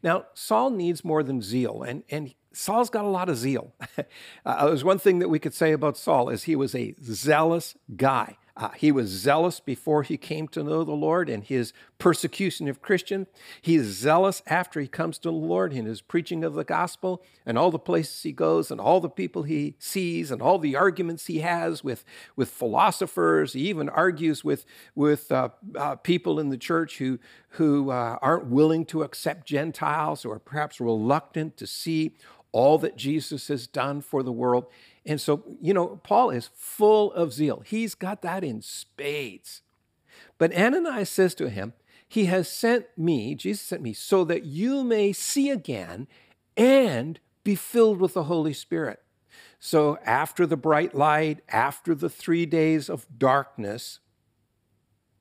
Now, 0.01 0.25
Saul 0.33 0.69
needs 0.69 1.03
more 1.03 1.23
than 1.23 1.41
zeal, 1.41 1.83
and, 1.83 2.03
and 2.09 2.33
Saul's 2.53 2.89
got 2.89 3.05
a 3.05 3.09
lot 3.09 3.29
of 3.29 3.37
zeal. 3.37 3.73
uh, 4.45 4.67
there's 4.67 4.83
one 4.83 4.99
thing 4.99 5.19
that 5.19 5.29
we 5.29 5.39
could 5.39 5.53
say 5.53 5.71
about 5.71 5.97
Saul 5.97 6.29
is 6.29 6.43
he 6.43 6.55
was 6.55 6.75
a 6.75 6.95
zealous 7.01 7.75
guy. 7.95 8.37
Uh, 8.55 8.69
he 8.69 8.91
was 8.91 9.09
zealous 9.09 9.59
before 9.59 10.03
he 10.03 10.15
came 10.15 10.47
to 10.47 10.63
know 10.63 10.83
the 10.83 10.91
Lord 10.91 11.27
and 11.27 11.43
his 11.43 11.73
persecution 11.97 12.67
of 12.67 12.83
Christians. 12.83 13.25
He 13.59 13.75
is 13.75 13.97
zealous 13.97 14.43
after 14.45 14.79
he 14.79 14.87
comes 14.87 15.17
to 15.19 15.29
the 15.29 15.35
Lord 15.35 15.73
in 15.73 15.85
his 15.85 16.01
preaching 16.01 16.43
of 16.43 16.53
the 16.53 16.63
gospel 16.63 17.23
and 17.47 17.57
all 17.57 17.71
the 17.71 17.79
places 17.79 18.21
he 18.21 18.31
goes 18.31 18.69
and 18.69 18.79
all 18.79 18.99
the 18.99 19.09
people 19.09 19.41
he 19.41 19.75
sees 19.79 20.29
and 20.29 20.39
all 20.39 20.59
the 20.59 20.75
arguments 20.75 21.25
he 21.25 21.39
has 21.39 21.83
with, 21.83 22.05
with 22.35 22.49
philosophers. 22.49 23.53
He 23.53 23.61
even 23.69 23.89
argues 23.89 24.43
with, 24.43 24.65
with 24.93 25.31
uh, 25.31 25.49
uh, 25.75 25.95
people 25.95 26.39
in 26.39 26.49
the 26.49 26.57
church 26.57 26.99
who, 26.99 27.17
who 27.49 27.89
uh, 27.89 28.19
aren't 28.21 28.47
willing 28.47 28.85
to 28.85 29.01
accept 29.01 29.47
Gentiles 29.47 30.25
or 30.25 30.37
perhaps 30.37 30.79
reluctant 30.79 31.57
to 31.57 31.65
see 31.65 32.15
all 32.51 32.77
that 32.77 32.95
Jesus 32.95 33.47
has 33.47 33.65
done 33.65 33.99
for 33.99 34.21
the 34.21 34.31
world. 34.31 34.67
And 35.05 35.19
so, 35.19 35.43
you 35.61 35.73
know, 35.73 35.99
Paul 36.03 36.29
is 36.29 36.49
full 36.55 37.11
of 37.13 37.33
zeal. 37.33 37.61
He's 37.65 37.95
got 37.95 38.21
that 38.21 38.43
in 38.43 38.61
spades. 38.61 39.61
But 40.37 40.55
Ananias 40.55 41.09
says 41.09 41.35
to 41.35 41.49
him, 41.49 41.73
He 42.07 42.25
has 42.25 42.49
sent 42.49 42.85
me, 42.97 43.35
Jesus 43.35 43.61
sent 43.61 43.81
me, 43.81 43.93
so 43.93 44.23
that 44.25 44.45
you 44.45 44.83
may 44.83 45.11
see 45.11 45.49
again 45.49 46.07
and 46.55 47.19
be 47.43 47.55
filled 47.55 47.99
with 47.99 48.13
the 48.13 48.23
Holy 48.23 48.53
Spirit. 48.53 49.01
So, 49.59 49.97
after 50.05 50.45
the 50.45 50.57
bright 50.57 50.93
light, 50.93 51.39
after 51.49 51.95
the 51.95 52.09
three 52.09 52.45
days 52.45 52.89
of 52.89 53.07
darkness, 53.17 53.99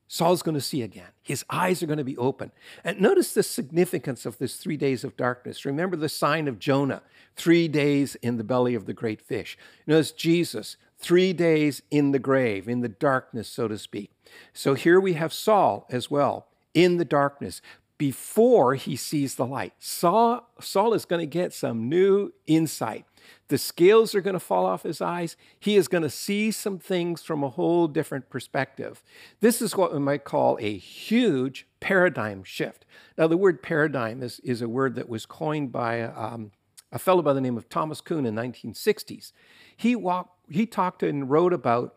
Saul's 0.07 0.43
going 0.43 0.55
to 0.55 0.61
see 0.61 0.81
again. 0.81 1.09
His 1.21 1.43
eyes 1.49 1.81
are 1.81 1.87
going 1.87 1.97
to 1.97 2.03
be 2.03 2.17
open. 2.17 2.51
And 2.83 3.01
notice 3.01 3.33
the 3.33 3.43
significance 3.43 4.25
of 4.25 4.37
this 4.37 4.57
three 4.57 4.77
days 4.77 5.03
of 5.03 5.17
darkness. 5.17 5.65
Remember 5.65 5.95
the 5.95 6.09
sign 6.09 6.47
of 6.47 6.59
Jonah, 6.59 7.01
three 7.35 7.67
days 7.67 8.15
in 8.15 8.37
the 8.37 8.43
belly 8.43 8.75
of 8.75 8.85
the 8.85 8.93
great 8.93 9.21
fish. 9.21 9.57
Notice 9.87 10.11
Jesus, 10.11 10.77
three 10.97 11.33
days 11.33 11.81
in 11.89 12.11
the 12.11 12.19
grave, 12.19 12.67
in 12.67 12.81
the 12.81 12.89
darkness, 12.89 13.47
so 13.47 13.67
to 13.67 13.77
speak. 13.77 14.11
So 14.53 14.73
here 14.73 14.99
we 14.99 15.13
have 15.13 15.33
Saul 15.33 15.87
as 15.89 16.11
well, 16.11 16.47
in 16.73 16.97
the 16.97 17.05
darkness, 17.05 17.61
before 17.97 18.75
he 18.75 18.95
sees 18.95 19.35
the 19.35 19.45
light. 19.45 19.73
Saul, 19.79 20.49
Saul 20.59 20.93
is 20.93 21.05
going 21.05 21.21
to 21.21 21.25
get 21.25 21.53
some 21.53 21.89
new 21.89 22.33
insight. 22.45 23.05
The 23.47 23.57
scales 23.57 24.15
are 24.15 24.21
going 24.21 24.33
to 24.33 24.39
fall 24.39 24.65
off 24.65 24.83
his 24.83 25.01
eyes. 25.01 25.35
He 25.59 25.75
is 25.75 25.87
going 25.87 26.03
to 26.03 26.09
see 26.09 26.51
some 26.51 26.79
things 26.79 27.21
from 27.23 27.43
a 27.43 27.49
whole 27.49 27.87
different 27.87 28.29
perspective. 28.29 29.03
This 29.39 29.61
is 29.61 29.75
what 29.75 29.93
we 29.93 29.99
might 29.99 30.23
call 30.23 30.57
a 30.59 30.77
huge 30.77 31.67
paradigm 31.79 32.43
shift. 32.43 32.85
Now, 33.17 33.27
the 33.27 33.37
word 33.37 33.61
paradigm 33.61 34.23
is, 34.23 34.39
is 34.41 34.61
a 34.61 34.69
word 34.69 34.95
that 34.95 35.09
was 35.09 35.25
coined 35.25 35.71
by 35.71 36.01
um, 36.01 36.51
a 36.91 36.99
fellow 36.99 37.21
by 37.21 37.33
the 37.33 37.41
name 37.41 37.57
of 37.57 37.67
Thomas 37.69 38.01
Kuhn 38.01 38.25
in 38.25 38.35
the 38.35 38.41
1960s. 38.41 39.33
He, 39.75 39.95
walked, 39.95 40.49
he 40.49 40.65
talked 40.65 41.03
and 41.03 41.29
wrote 41.29 41.53
about 41.53 41.95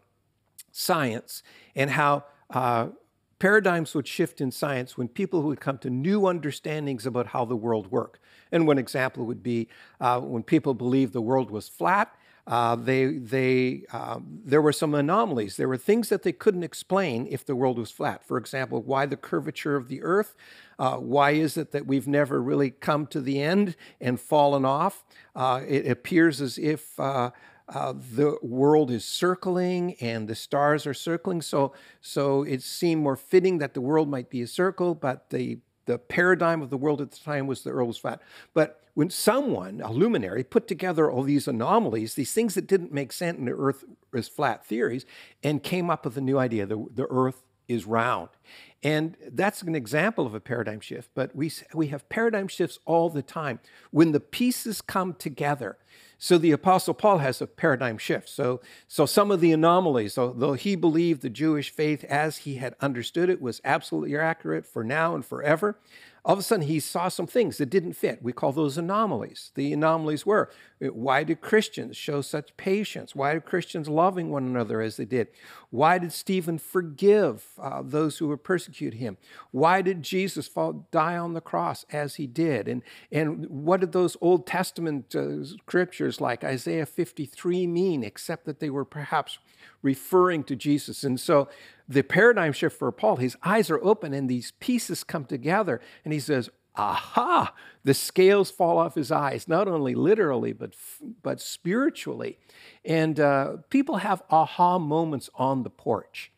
science 0.72 1.42
and 1.74 1.90
how 1.90 2.24
uh, 2.50 2.88
paradigms 3.38 3.94
would 3.94 4.08
shift 4.08 4.40
in 4.40 4.50
science 4.50 4.96
when 4.96 5.08
people 5.08 5.42
would 5.42 5.60
come 5.60 5.78
to 5.78 5.90
new 5.90 6.26
understandings 6.26 7.06
about 7.06 7.28
how 7.28 7.44
the 7.44 7.56
world 7.56 7.90
worked. 7.90 8.20
And 8.52 8.66
one 8.66 8.78
example 8.78 9.24
would 9.26 9.42
be 9.42 9.68
uh, 10.00 10.20
when 10.20 10.42
people 10.42 10.74
believed 10.74 11.12
the 11.12 11.20
world 11.20 11.50
was 11.50 11.68
flat, 11.68 12.14
uh, 12.46 12.76
they, 12.76 13.06
they, 13.06 13.82
uh, 13.92 14.20
there 14.22 14.62
were 14.62 14.72
some 14.72 14.94
anomalies. 14.94 15.56
There 15.56 15.66
were 15.66 15.76
things 15.76 16.08
that 16.10 16.22
they 16.22 16.30
couldn't 16.32 16.62
explain 16.62 17.26
if 17.28 17.44
the 17.44 17.56
world 17.56 17.76
was 17.76 17.90
flat. 17.90 18.24
For 18.24 18.38
example, 18.38 18.82
why 18.82 19.06
the 19.06 19.16
curvature 19.16 19.74
of 19.74 19.88
the 19.88 20.00
earth? 20.02 20.36
Uh, 20.78 20.96
why 20.96 21.32
is 21.32 21.56
it 21.56 21.72
that 21.72 21.86
we've 21.86 22.06
never 22.06 22.40
really 22.40 22.70
come 22.70 23.06
to 23.08 23.20
the 23.20 23.42
end 23.42 23.74
and 24.00 24.20
fallen 24.20 24.64
off? 24.64 25.04
Uh, 25.34 25.62
it 25.66 25.90
appears 25.90 26.40
as 26.40 26.56
if 26.56 26.98
uh, 27.00 27.32
uh, 27.68 27.92
the 28.14 28.38
world 28.42 28.92
is 28.92 29.04
circling 29.04 29.94
and 30.00 30.28
the 30.28 30.34
stars 30.36 30.86
are 30.86 30.94
circling. 30.94 31.42
So, 31.42 31.72
so 32.00 32.44
it 32.44 32.62
seemed 32.62 33.02
more 33.02 33.16
fitting 33.16 33.58
that 33.58 33.74
the 33.74 33.80
world 33.80 34.08
might 34.08 34.30
be 34.30 34.42
a 34.42 34.46
circle, 34.46 34.94
but 34.94 35.30
the 35.30 35.58
the 35.86 35.98
paradigm 35.98 36.62
of 36.62 36.70
the 36.70 36.76
world 36.76 37.00
at 37.00 37.10
the 37.10 37.18
time 37.18 37.46
was 37.46 37.62
the 37.62 37.70
earth 37.70 37.86
was 37.86 37.98
flat. 37.98 38.20
But 38.54 38.82
when 38.94 39.10
someone, 39.10 39.80
a 39.80 39.92
luminary, 39.92 40.42
put 40.44 40.68
together 40.68 41.10
all 41.10 41.22
these 41.22 41.48
anomalies, 41.48 42.14
these 42.14 42.32
things 42.32 42.54
that 42.54 42.66
didn't 42.66 42.92
make 42.92 43.12
sense 43.12 43.38
in 43.38 43.44
the 43.44 43.52
earth 43.52 43.84
is 44.14 44.28
flat 44.28 44.64
theories, 44.64 45.06
and 45.42 45.62
came 45.62 45.90
up 45.90 46.04
with 46.04 46.16
a 46.16 46.20
new 46.20 46.38
idea 46.38 46.66
the, 46.66 46.86
the 46.94 47.06
earth 47.10 47.42
is 47.68 47.84
round. 47.84 48.28
And 48.82 49.16
that's 49.32 49.62
an 49.62 49.74
example 49.74 50.26
of 50.26 50.34
a 50.34 50.40
paradigm 50.40 50.80
shift, 50.80 51.10
but 51.14 51.34
we, 51.34 51.50
we 51.74 51.88
have 51.88 52.08
paradigm 52.08 52.48
shifts 52.48 52.78
all 52.84 53.10
the 53.10 53.22
time. 53.22 53.60
When 53.90 54.12
the 54.12 54.20
pieces 54.20 54.80
come 54.80 55.14
together, 55.14 55.76
so 56.18 56.38
the 56.38 56.52
Apostle 56.52 56.94
Paul 56.94 57.18
has 57.18 57.42
a 57.42 57.46
paradigm 57.46 57.98
shift. 57.98 58.28
So, 58.28 58.60
so 58.88 59.04
some 59.04 59.30
of 59.30 59.40
the 59.40 59.52
anomalies, 59.52 60.14
though 60.14 60.54
he 60.54 60.74
believed 60.74 61.22
the 61.22 61.30
Jewish 61.30 61.70
faith 61.70 62.04
as 62.04 62.38
he 62.38 62.56
had 62.56 62.74
understood 62.80 63.28
it 63.28 63.42
was 63.42 63.60
absolutely 63.64 64.16
accurate 64.16 64.66
for 64.66 64.82
now 64.82 65.14
and 65.14 65.24
forever, 65.24 65.78
all 66.26 66.32
of 66.32 66.40
a 66.40 66.42
sudden 66.42 66.66
he 66.66 66.80
saw 66.80 67.06
some 67.06 67.28
things 67.28 67.56
that 67.58 67.70
didn't 67.70 67.92
fit. 67.92 68.20
We 68.20 68.32
call 68.32 68.50
those 68.50 68.76
anomalies. 68.76 69.52
The 69.54 69.72
anomalies 69.72 70.26
were 70.26 70.50
why 70.80 71.22
did 71.22 71.40
Christians 71.40 71.96
show 71.96 72.20
such 72.20 72.56
patience? 72.56 73.14
Why 73.14 73.32
did 73.32 73.44
Christians 73.44 73.88
loving 73.88 74.30
one 74.30 74.44
another 74.44 74.80
as 74.80 74.96
they 74.96 75.04
did? 75.04 75.28
Why 75.70 75.98
did 75.98 76.12
Stephen 76.12 76.58
forgive 76.58 77.46
uh, 77.58 77.80
those 77.84 78.18
who 78.18 78.26
were 78.26 78.36
persecuting 78.36 78.98
him? 78.98 79.18
Why 79.52 79.82
did 79.82 80.02
Jesus 80.02 80.48
fall, 80.48 80.88
die 80.90 81.16
on 81.16 81.34
the 81.34 81.40
cross 81.40 81.86
as 81.92 82.16
he 82.16 82.26
did? 82.26 82.66
And, 82.66 82.82
and 83.12 83.46
what 83.48 83.80
did 83.80 83.92
those 83.92 84.16
Old 84.20 84.48
Testament 84.48 85.14
uh, 85.14 85.44
scriptures 85.44 86.20
like 86.20 86.42
Isaiah 86.42 86.86
53 86.86 87.68
mean, 87.68 88.02
except 88.02 88.46
that 88.46 88.58
they 88.58 88.68
were 88.68 88.84
perhaps 88.84 89.38
referring 89.80 90.42
to 90.44 90.56
Jesus? 90.56 91.04
And 91.04 91.20
so 91.20 91.48
the 91.88 92.02
paradigm 92.02 92.52
shift 92.52 92.78
for 92.78 92.90
Paul, 92.92 93.16
his 93.16 93.36
eyes 93.42 93.70
are 93.70 93.82
open 93.82 94.12
and 94.12 94.28
these 94.28 94.52
pieces 94.60 95.04
come 95.04 95.24
together, 95.24 95.80
and 96.04 96.12
he 96.12 96.20
says, 96.20 96.50
aha, 96.76 97.54
the 97.84 97.94
scales 97.94 98.50
fall 98.50 98.78
off 98.78 98.94
his 98.94 99.10
eyes, 99.10 99.48
not 99.48 99.68
only 99.68 99.94
literally, 99.94 100.52
but, 100.52 100.74
but 101.22 101.40
spiritually. 101.40 102.38
And 102.84 103.18
uh, 103.18 103.58
people 103.70 103.98
have 103.98 104.22
aha 104.30 104.78
moments 104.78 105.30
on 105.34 105.62
the 105.62 105.70
porch. 105.70 106.32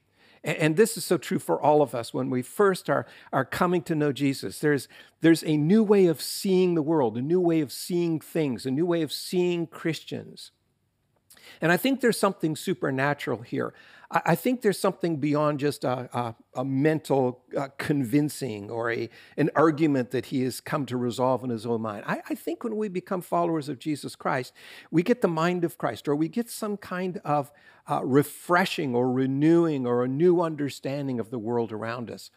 And, 0.45 0.77
this 0.77 0.97
is 0.97 1.05
so 1.05 1.19
true 1.19 1.41
for 1.41 1.61
all 1.61 1.83
of 1.83 1.97
us 1.97 2.15
when 2.15 2.31
we 2.31 2.43
first 2.43 2.89
are, 2.89 3.07
are 3.33 3.45
coming 3.45 3.83
to 3.83 3.97
know 3.97 4.13
Jesus. 4.13 4.61
There's, 4.61 4.89
there's 5.21 5.43
a 5.43 5.57
new 5.57 5.83
way 5.83 6.07
of 6.07 6.23
seeing 6.23 6.75
the 6.75 6.81
world, 6.81 7.17
a 7.19 7.23
new 7.23 7.41
way 7.41 7.61
of 7.61 7.73
seeing 7.73 8.21
things, 8.21 8.65
a 8.65 8.71
new 8.71 8.87
way 8.87 9.03
of 9.03 9.13
seeing 9.13 9.67
Christians. 9.67 10.53
And 11.61 11.73
I 11.73 11.77
think 11.77 12.01
there's 12.01 12.19
something 12.19 12.55
supernatural 12.55 13.43
here. 13.43 13.75
I 14.11 14.37
think 14.37 14.63
there's 14.63 14.79
something 14.79 15.19
beyond 15.19 15.61
just 15.61 15.85
a, 15.85 16.09
a, 16.17 16.35
a 16.55 16.65
mental 16.65 17.43
uh, 17.55 17.69
convincing 17.77 18.71
or 18.71 18.91
a, 18.91 19.11
an 19.37 19.51
argument 19.55 20.13
that 20.13 20.27
he 20.27 20.45
has 20.45 20.63
come 20.63 20.87
to 20.87 20.97
resolve 20.97 21.45
in 21.45 21.51
his 21.51 21.67
own 21.67 21.83
mind. 21.83 22.05
I, 22.07 22.23
I 22.31 22.35
think 22.35 22.65
when 22.65 22.77
we 22.77 22.89
become 22.89 23.21
followers 23.21 23.69
of 23.69 23.79
Jesus 23.79 24.17
Christ, 24.17 24.55
we 24.91 25.03
get 25.03 25.21
the 25.21 25.29
mind 25.29 25.63
of 25.63 25.77
Christ 25.77 26.09
or 26.09 26.17
we 26.17 26.29
get 26.29 26.49
some 26.49 26.79
kind 26.79 27.21
of 27.23 27.53
uh, 27.87 28.03
refreshing 28.03 28.95
or 28.95 29.13
renewing 29.13 29.87
or 29.87 30.05
a 30.05 30.09
new 30.09 30.41
understanding 30.41 31.21
of 31.21 31.31
the 31.31 31.39
world 31.39 31.71
around 31.71 32.11
us. 32.11 32.31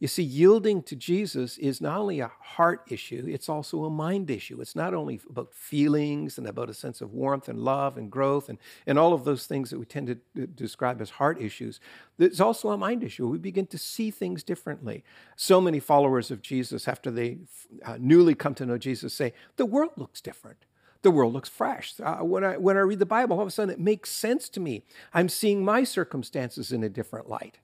You 0.00 0.06
see, 0.06 0.22
yielding 0.22 0.82
to 0.84 0.94
Jesus 0.94 1.58
is 1.58 1.80
not 1.80 1.98
only 1.98 2.20
a 2.20 2.30
heart 2.40 2.82
issue, 2.88 3.26
it's 3.28 3.48
also 3.48 3.84
a 3.84 3.90
mind 3.90 4.30
issue. 4.30 4.60
It's 4.60 4.76
not 4.76 4.94
only 4.94 5.20
about 5.28 5.52
feelings 5.52 6.38
and 6.38 6.46
about 6.46 6.70
a 6.70 6.74
sense 6.74 7.00
of 7.00 7.12
warmth 7.12 7.48
and 7.48 7.58
love 7.58 7.96
and 7.96 8.08
growth 8.08 8.48
and, 8.48 8.58
and 8.86 8.96
all 8.96 9.12
of 9.12 9.24
those 9.24 9.46
things 9.46 9.70
that 9.70 9.78
we 9.78 9.86
tend 9.86 10.20
to 10.36 10.46
describe 10.46 11.00
as 11.00 11.10
heart 11.10 11.40
issues. 11.42 11.80
It's 12.18 12.38
also 12.38 12.70
a 12.70 12.78
mind 12.78 13.02
issue. 13.02 13.26
We 13.26 13.38
begin 13.38 13.66
to 13.66 13.78
see 13.78 14.12
things 14.12 14.44
differently. 14.44 15.02
So 15.34 15.60
many 15.60 15.80
followers 15.80 16.30
of 16.30 16.42
Jesus, 16.42 16.86
after 16.86 17.10
they 17.10 17.38
uh, 17.84 17.96
newly 17.98 18.36
come 18.36 18.54
to 18.54 18.66
know 18.66 18.78
Jesus, 18.78 19.12
say, 19.12 19.32
The 19.56 19.66
world 19.66 19.92
looks 19.96 20.20
different 20.20 20.64
the 21.02 21.10
world 21.12 21.32
looks 21.32 21.48
fresh. 21.48 21.94
Uh, 22.02 22.16
when, 22.18 22.42
I, 22.42 22.56
when 22.56 22.76
I 22.76 22.80
read 22.80 22.98
the 22.98 23.06
Bible, 23.06 23.36
all 23.36 23.42
of 23.42 23.48
a 23.48 23.52
sudden 23.52 23.72
it 23.72 23.78
makes 23.78 24.10
sense 24.10 24.48
to 24.50 24.60
me. 24.60 24.82
I'm 25.14 25.28
seeing 25.28 25.64
my 25.64 25.84
circumstances 25.84 26.72
in 26.72 26.82
a 26.82 26.88
different 26.88 27.28
light. 27.28 27.58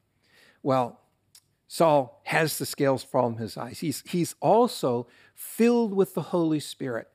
Well, 0.63 1.01
Saul 1.69 2.21
has 2.25 2.59
the 2.59 2.67
scales 2.67 3.03
from 3.03 3.37
his 3.37 3.57
eyes. 3.57 3.81
He's, 3.81 4.03
he's 4.07 4.35
also 4.41 5.07
filled 5.35 5.95
with 5.95 6.15
the 6.15 6.23
Holy 6.23 6.61
Spirit. 6.61 7.09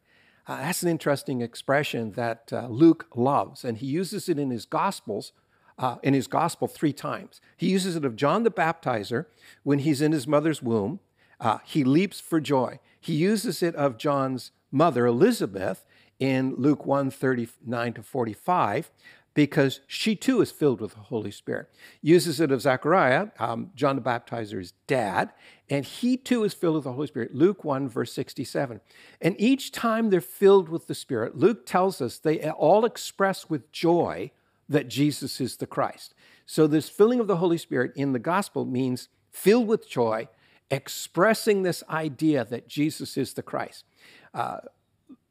Uh, 0.47 0.57
that's 0.57 0.81
an 0.81 0.89
interesting 0.89 1.41
expression 1.41 2.13
that 2.13 2.51
uh, 2.51 2.67
Luke 2.67 3.07
loves, 3.15 3.63
and 3.63 3.77
he 3.77 3.85
uses 3.85 4.27
it 4.27 4.39
in 4.39 4.49
his 4.49 4.65
Gospels, 4.65 5.31
uh, 5.77 5.97
in 6.01 6.13
his 6.13 6.27
Gospel 6.27 6.67
three 6.67 6.93
times. 6.93 7.39
He 7.55 7.69
uses 7.69 7.95
it 7.95 8.03
of 8.03 8.15
John 8.15 8.43
the 8.43 8.51
Baptizer 8.51 9.27
when 9.63 9.79
he's 9.79 10.01
in 10.01 10.11
his 10.11 10.27
mother's 10.27 10.61
womb. 10.61 10.99
Uh, 11.39 11.59
he 11.63 11.83
leaps 11.83 12.19
for 12.19 12.41
joy. 12.41 12.79
He 12.99 13.13
uses 13.13 13.61
it 13.61 13.75
of 13.75 13.97
John's 13.97 14.51
mother, 14.71 15.05
Elizabeth, 15.05 15.85
in 16.19 16.55
Luke 16.55 16.85
1 16.85 17.11
39 17.11 17.93
to 17.93 18.03
45 18.03 18.91
because 19.33 19.81
she 19.87 20.15
too 20.15 20.41
is 20.41 20.51
filled 20.51 20.81
with 20.81 20.93
the 20.93 20.99
Holy 20.99 21.31
Spirit. 21.31 21.69
Uses 22.01 22.39
it 22.39 22.51
of 22.51 22.61
Zechariah, 22.61 23.27
um, 23.39 23.71
John 23.75 23.95
the 23.95 24.01
Baptizer's 24.01 24.73
dad, 24.87 25.31
and 25.69 25.85
he 25.85 26.17
too 26.17 26.43
is 26.43 26.53
filled 26.53 26.75
with 26.75 26.83
the 26.85 26.93
Holy 26.93 27.07
Spirit. 27.07 27.35
Luke 27.35 27.63
1, 27.63 27.87
verse 27.87 28.11
67. 28.13 28.81
And 29.21 29.35
each 29.39 29.71
time 29.71 30.09
they're 30.09 30.21
filled 30.21 30.69
with 30.69 30.87
the 30.87 30.95
Spirit, 30.95 31.37
Luke 31.37 31.65
tells 31.65 32.01
us 32.01 32.17
they 32.17 32.49
all 32.49 32.85
express 32.85 33.49
with 33.49 33.71
joy 33.71 34.31
that 34.67 34.87
Jesus 34.87 35.39
is 35.41 35.57
the 35.57 35.67
Christ. 35.67 36.13
So, 36.45 36.65
this 36.65 36.89
filling 36.89 37.19
of 37.19 37.27
the 37.27 37.37
Holy 37.37 37.57
Spirit 37.57 37.91
in 37.95 38.13
the 38.13 38.19
gospel 38.19 38.65
means 38.65 39.09
filled 39.31 39.67
with 39.67 39.89
joy, 39.89 40.27
expressing 40.71 41.63
this 41.63 41.83
idea 41.89 42.45
that 42.45 42.67
Jesus 42.67 43.17
is 43.17 43.33
the 43.33 43.43
Christ. 43.43 43.85
Uh, 44.33 44.57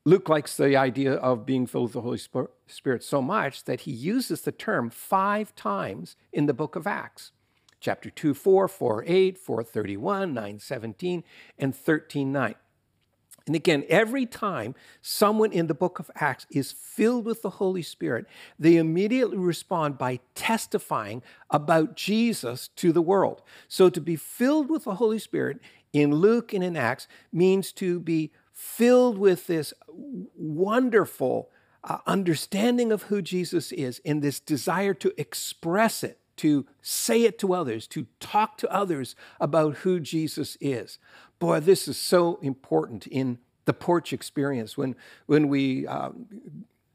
Luke 0.09 0.31
likes 0.31 0.57
the 0.57 0.75
idea 0.75 1.13
of 1.17 1.45
being 1.45 1.67
filled 1.67 1.85
with 1.85 1.93
the 1.93 2.01
Holy 2.01 2.17
Spirit 2.67 3.05
so 3.05 3.21
much 3.21 3.65
that 3.65 3.83
he 3.83 3.91
uses 3.91 4.41
the 4.41 4.51
term 4.51 4.89
five 4.89 5.55
times 5.55 6.17
in 6.33 6.47
the 6.47 6.55
book 6.55 6.77
of 6.77 6.87
Acts. 6.87 7.33
Chapter 7.79 8.09
2, 8.09 8.33
4, 8.33 8.69
4, 8.69 9.05
8, 9.07 9.37
4, 9.37 9.63
31, 9.63 10.33
9, 10.33 10.59
17, 10.61 11.25
and 11.59 11.77
13, 11.77 12.33
9. 12.33 12.55
And 13.47 13.55
again, 13.55 13.85
every 13.91 14.25
time 14.25 14.75
someone 15.03 15.53
in 15.53 15.67
the 15.67 15.75
book 15.75 15.99
of 15.99 16.11
Acts 16.15 16.47
is 16.51 16.73
filled 16.73 17.27
with 17.27 17.43
the 17.43 17.51
Holy 17.51 17.83
Spirit, 17.83 18.25
they 18.59 18.77
immediately 18.77 19.37
respond 19.37 19.99
by 19.99 20.21
testifying 20.35 21.23
about 21.51 21.97
Jesus 21.97 22.69
to 22.77 22.93
the 22.93 23.03
world. 23.03 23.43
So 23.69 23.91
to 23.91 24.01
be 24.01 24.17
filled 24.17 24.71
with 24.71 24.85
the 24.85 24.95
Holy 24.95 25.19
Spirit 25.19 25.59
in 25.93 26.15
Luke 26.15 26.55
and 26.55 26.65
in 26.65 26.77
Acts 26.79 27.09
means 27.31 27.73
to 27.73 28.01
be 28.01 28.31
filled 28.59 29.17
with 29.19 29.47
this 29.47 29.73
wonderful 30.35 31.49
uh, 31.85 31.99
understanding 32.09 32.91
of 32.91 33.05
who 33.05 33.23
Jesus 33.23 33.71
is 33.71 34.01
and 34.05 34.21
this 34.21 34.41
desire 34.41 34.95
to 34.95 35.13
express 35.17 36.03
it, 36.03 36.19
to 36.39 36.67
say 36.83 37.23
it 37.23 37.39
to 37.39 37.55
others, 37.55 37.87
to 37.87 38.07
talk 38.19 38.59
to 38.59 38.73
others 38.73 39.15
about 39.39 39.77
who 39.77 40.01
Jesus 40.01 40.59
is. 40.61 40.99
Boy, 41.39 41.61
this 41.61 41.87
is 41.87 41.97
so 41.97 42.41
important 42.43 43.07
in 43.07 43.39
the 43.65 43.73
porch 43.73 44.13
experience 44.13 44.77
when, 44.77 44.97
when 45.27 45.47
we 45.47 45.87
um, 45.87 46.27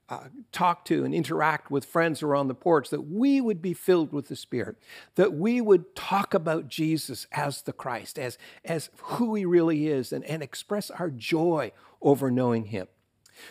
uh, 0.09 0.27
talk 0.51 0.85
to 0.85 1.05
and 1.05 1.13
interact 1.13 1.71
with 1.71 1.85
friends 1.85 2.19
who 2.19 2.27
are 2.27 2.35
on 2.35 2.47
the 2.47 2.53
porch, 2.53 2.89
that 2.89 3.09
we 3.09 3.39
would 3.39 3.61
be 3.61 3.73
filled 3.73 4.11
with 4.11 4.27
the 4.27 4.35
Spirit, 4.35 4.77
that 5.15 5.33
we 5.33 5.61
would 5.61 5.95
talk 5.95 6.33
about 6.33 6.67
Jesus 6.67 7.25
as 7.31 7.61
the 7.61 7.73
Christ, 7.73 8.19
as, 8.19 8.37
as 8.65 8.89
who 8.97 9.35
he 9.35 9.45
really 9.45 9.87
is, 9.87 10.11
and, 10.11 10.23
and 10.25 10.43
express 10.43 10.91
our 10.91 11.09
joy 11.09 11.71
over 12.01 12.29
knowing 12.29 12.65
him. 12.65 12.87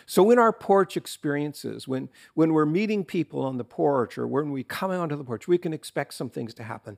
So, 0.05 0.31
in 0.31 0.39
our 0.39 0.53
porch 0.53 0.95
experiences, 0.95 1.87
when, 1.87 2.09
when 2.35 2.53
we're 2.53 2.65
meeting 2.65 3.03
people 3.03 3.41
on 3.41 3.57
the 3.57 3.63
porch 3.63 4.17
or 4.17 4.27
when 4.27 4.51
we 4.51 4.63
come 4.63 4.91
onto 4.91 5.17
the 5.17 5.23
porch, 5.23 5.47
we 5.47 5.57
can 5.57 5.73
expect 5.73 6.13
some 6.13 6.29
things 6.29 6.53
to 6.55 6.63
happen. 6.63 6.97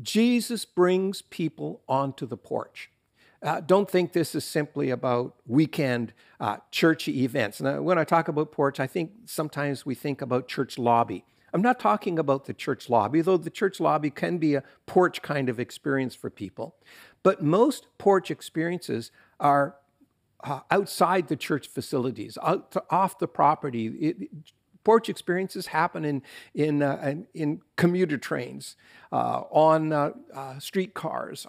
Jesus 0.00 0.64
brings 0.64 1.22
people 1.22 1.82
onto 1.88 2.26
the 2.26 2.36
porch. 2.36 2.90
Uh, 3.42 3.60
don't 3.60 3.90
think 3.90 4.12
this 4.12 4.34
is 4.34 4.44
simply 4.44 4.90
about 4.90 5.34
weekend 5.46 6.12
uh, 6.38 6.58
church 6.70 7.08
events. 7.08 7.60
And 7.60 7.84
when 7.84 7.98
I 7.98 8.04
talk 8.04 8.28
about 8.28 8.52
porch, 8.52 8.78
I 8.78 8.86
think 8.86 9.10
sometimes 9.24 9.84
we 9.84 9.94
think 9.96 10.22
about 10.22 10.46
church 10.46 10.78
lobby. 10.78 11.24
I'm 11.52 11.60
not 11.60 11.80
talking 11.80 12.18
about 12.18 12.46
the 12.46 12.54
church 12.54 12.88
lobby, 12.88 13.20
though 13.20 13.36
the 13.36 13.50
church 13.50 13.80
lobby 13.80 14.10
can 14.10 14.38
be 14.38 14.54
a 14.54 14.62
porch 14.86 15.22
kind 15.22 15.48
of 15.48 15.58
experience 15.60 16.14
for 16.14 16.30
people. 16.30 16.76
But 17.22 17.42
most 17.42 17.88
porch 17.98 18.30
experiences 18.30 19.10
are 19.38 19.76
uh, 20.44 20.60
outside 20.70 21.28
the 21.28 21.36
church 21.36 21.68
facilities, 21.68 22.38
out 22.42 22.72
to, 22.72 22.82
off 22.90 23.18
the 23.18 23.28
property. 23.28 23.86
It, 23.86 24.30
porch 24.84 25.08
experiences 25.08 25.66
happen 25.66 26.04
in 26.04 26.22
in 26.54 26.82
uh, 26.82 27.14
in 27.34 27.60
commuter 27.76 28.18
trains, 28.18 28.76
uh, 29.12 29.42
on 29.50 29.92
uh, 29.92 30.10
uh, 30.34 30.58
streetcars, 30.58 31.46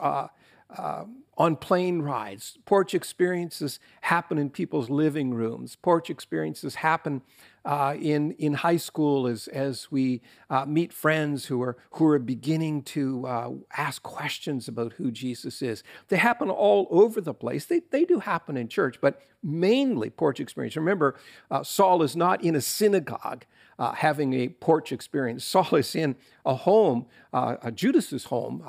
uh, 0.78 1.06
on 1.38 1.56
plane 1.56 2.02
rides. 2.02 2.58
Porch 2.66 2.94
experiences 2.94 3.80
happen 4.02 4.38
in 4.38 4.50
people's 4.50 4.90
living 4.90 5.34
rooms. 5.34 5.76
Porch 5.76 6.10
experiences 6.10 6.76
happen 6.76 7.22
uh, 7.66 7.96
in, 8.00 8.34
in 8.34 8.54
high 8.54 8.78
school 8.78 9.26
as, 9.26 9.48
as 9.48 9.92
we 9.92 10.22
uh, 10.50 10.66
meet 10.66 10.94
friends 10.94 11.46
who 11.46 11.62
are, 11.62 11.78
who 11.92 12.06
are 12.08 12.20
beginning 12.20 12.84
to 12.84 13.26
uh, 13.26 13.50
ask 13.76 14.04
questions 14.04 14.68
about 14.68 14.94
who 14.94 15.10
Jesus 15.10 15.62
is. 15.62 15.84
They 16.10 16.18
happen 16.18 16.50
all 16.50 16.88
over 16.92 17.20
the 17.20 17.34
place. 17.34 17.66
They, 17.66 17.82
they 17.90 18.06
do 18.06 18.20
happen 18.20 18.56
in 18.58 18.68
church, 18.68 19.00
but 19.02 19.22
mainly 19.42 20.10
porch 20.10 20.40
experience. 20.40 20.76
Remember, 20.76 21.16
uh, 21.50 21.64
Saul 21.64 22.04
is 22.04 22.16
not 22.16 22.44
in 22.44 22.56
a 22.56 22.62
synagogue. 22.62 23.46
Uh, 23.80 23.92
having 23.92 24.34
a 24.34 24.50
porch 24.50 24.92
experience. 24.92 25.44
Saul 25.44 25.68
is 25.74 25.96
in 25.96 26.16
a 26.46 26.54
home, 26.54 27.08
uh, 27.34 27.72
Judas's 27.72 28.26
home, 28.26 28.64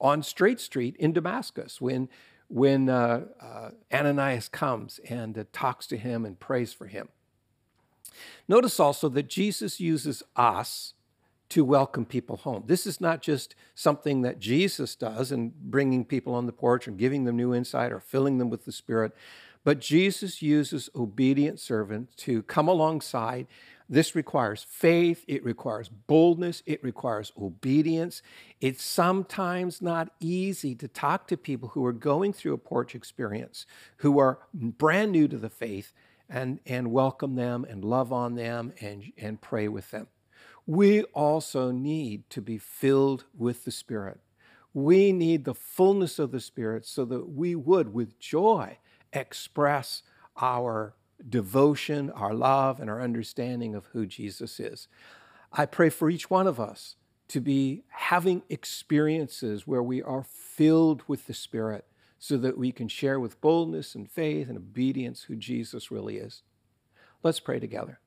on 0.00 0.22
Straight 0.22 0.60
Street 0.60 0.96
in 0.98 1.12
Damascus 1.12 1.80
when, 1.80 2.08
when 2.48 2.88
uh, 2.88 3.24
uh, 3.40 3.70
Ananias 3.92 4.48
comes 4.48 5.00
and 5.08 5.38
uh, 5.38 5.44
talks 5.52 5.86
to 5.88 5.96
him 5.96 6.24
and 6.24 6.38
prays 6.38 6.72
for 6.72 6.86
him. 6.86 7.08
Notice 8.46 8.78
also 8.78 9.08
that 9.10 9.28
Jesus 9.28 9.80
uses 9.80 10.22
us 10.36 10.94
to 11.50 11.64
welcome 11.64 12.04
people 12.04 12.38
home. 12.38 12.64
This 12.66 12.86
is 12.86 13.00
not 13.00 13.22
just 13.22 13.54
something 13.74 14.22
that 14.22 14.40
Jesus 14.40 14.96
does 14.96 15.30
in 15.30 15.52
bringing 15.62 16.04
people 16.04 16.34
on 16.34 16.46
the 16.46 16.52
porch 16.52 16.88
or 16.88 16.92
giving 16.92 17.24
them 17.24 17.36
new 17.36 17.54
insight 17.54 17.92
or 17.92 18.00
filling 18.00 18.38
them 18.38 18.50
with 18.50 18.64
the 18.64 18.72
Spirit, 18.72 19.12
but 19.62 19.80
Jesus 19.80 20.42
uses 20.42 20.90
obedient 20.94 21.58
servants 21.60 22.14
to 22.16 22.42
come 22.42 22.68
alongside 22.68 23.46
this 23.88 24.14
requires 24.14 24.66
faith, 24.68 25.24
it 25.28 25.44
requires 25.44 25.88
boldness, 25.88 26.62
it 26.64 26.82
requires 26.82 27.32
obedience. 27.40 28.22
It's 28.60 28.82
sometimes 28.82 29.82
not 29.82 30.10
easy 30.20 30.74
to 30.76 30.88
talk 30.88 31.26
to 31.28 31.36
people 31.36 31.70
who 31.70 31.84
are 31.84 31.92
going 31.92 32.32
through 32.32 32.54
a 32.54 32.58
porch 32.58 32.94
experience, 32.94 33.66
who 33.98 34.18
are 34.18 34.38
brand 34.54 35.12
new 35.12 35.28
to 35.28 35.36
the 35.36 35.50
faith, 35.50 35.92
and, 36.28 36.60
and 36.64 36.90
welcome 36.90 37.34
them 37.34 37.66
and 37.68 37.84
love 37.84 38.12
on 38.12 38.34
them 38.34 38.72
and, 38.80 39.12
and 39.18 39.40
pray 39.40 39.68
with 39.68 39.90
them. 39.90 40.06
We 40.66 41.02
also 41.04 41.70
need 41.70 42.30
to 42.30 42.40
be 42.40 42.56
filled 42.56 43.24
with 43.36 43.64
the 43.64 43.70
Spirit. 43.70 44.20
We 44.72 45.12
need 45.12 45.44
the 45.44 45.54
fullness 45.54 46.18
of 46.18 46.32
the 46.32 46.40
Spirit 46.40 46.86
so 46.86 47.04
that 47.04 47.28
we 47.28 47.54
would, 47.54 47.92
with 47.92 48.18
joy, 48.18 48.78
express 49.12 50.02
our 50.40 50.94
devotion, 51.28 52.10
our 52.10 52.34
love, 52.34 52.80
and 52.80 52.90
our 52.90 53.00
understanding 53.00 53.74
of 53.74 53.86
who 53.86 54.06
Jesus 54.06 54.60
is. 54.60 54.88
I 55.52 55.66
pray 55.66 55.88
for 55.88 56.10
each 56.10 56.30
one 56.30 56.46
of 56.46 56.58
us 56.58 56.96
to 57.28 57.40
be 57.40 57.84
having 57.88 58.42
experiences 58.48 59.66
where 59.66 59.82
we 59.82 60.02
are 60.02 60.24
filled 60.24 61.02
with 61.06 61.26
the 61.26 61.34
Spirit 61.34 61.86
so 62.18 62.36
that 62.38 62.58
we 62.58 62.72
can 62.72 62.88
share 62.88 63.20
with 63.20 63.40
boldness 63.40 63.94
and 63.94 64.10
faith 64.10 64.48
and 64.48 64.56
obedience 64.56 65.24
who 65.24 65.36
Jesus 65.36 65.90
really 65.90 66.16
is. 66.16 66.42
Let's 67.22 67.40
pray 67.40 67.58
together. 67.58 68.00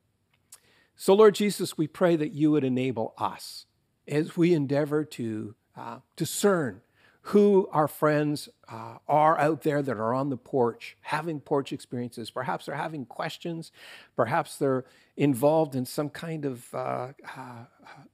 So, 0.96 1.14
Lord 1.14 1.36
Jesus, 1.36 1.78
we 1.78 1.88
pray 1.88 2.16
that 2.16 2.34
you 2.34 2.52
would 2.52 2.64
enable 2.64 3.14
us 3.18 3.66
as 4.08 4.36
we 4.36 4.54
endeavor 4.54 5.04
to 5.06 5.56
uh, 5.76 6.00
discern 6.16 6.82
who 7.28 7.68
our 7.74 7.90
friends 7.90 8.48
uh, 8.70 8.96
are 9.06 9.38
out 9.38 9.64
there 9.64 9.82
that 9.82 9.98
are 9.98 10.14
on 10.14 10.30
the 10.30 10.38
porch 10.38 10.96
having 11.02 11.42
porch 11.42 11.74
experiences. 11.74 12.32
Perhaps 12.32 12.66
they're 12.66 12.76
having 12.76 13.06
questions. 13.06 13.74
Perhaps 14.16 14.56
they're 14.56 14.86
involved 15.18 15.76
in 15.76 15.86
some 15.86 16.10
kind 16.10 16.46
of 16.46 16.74
uh, 16.74 17.10
uh, 17.38 17.66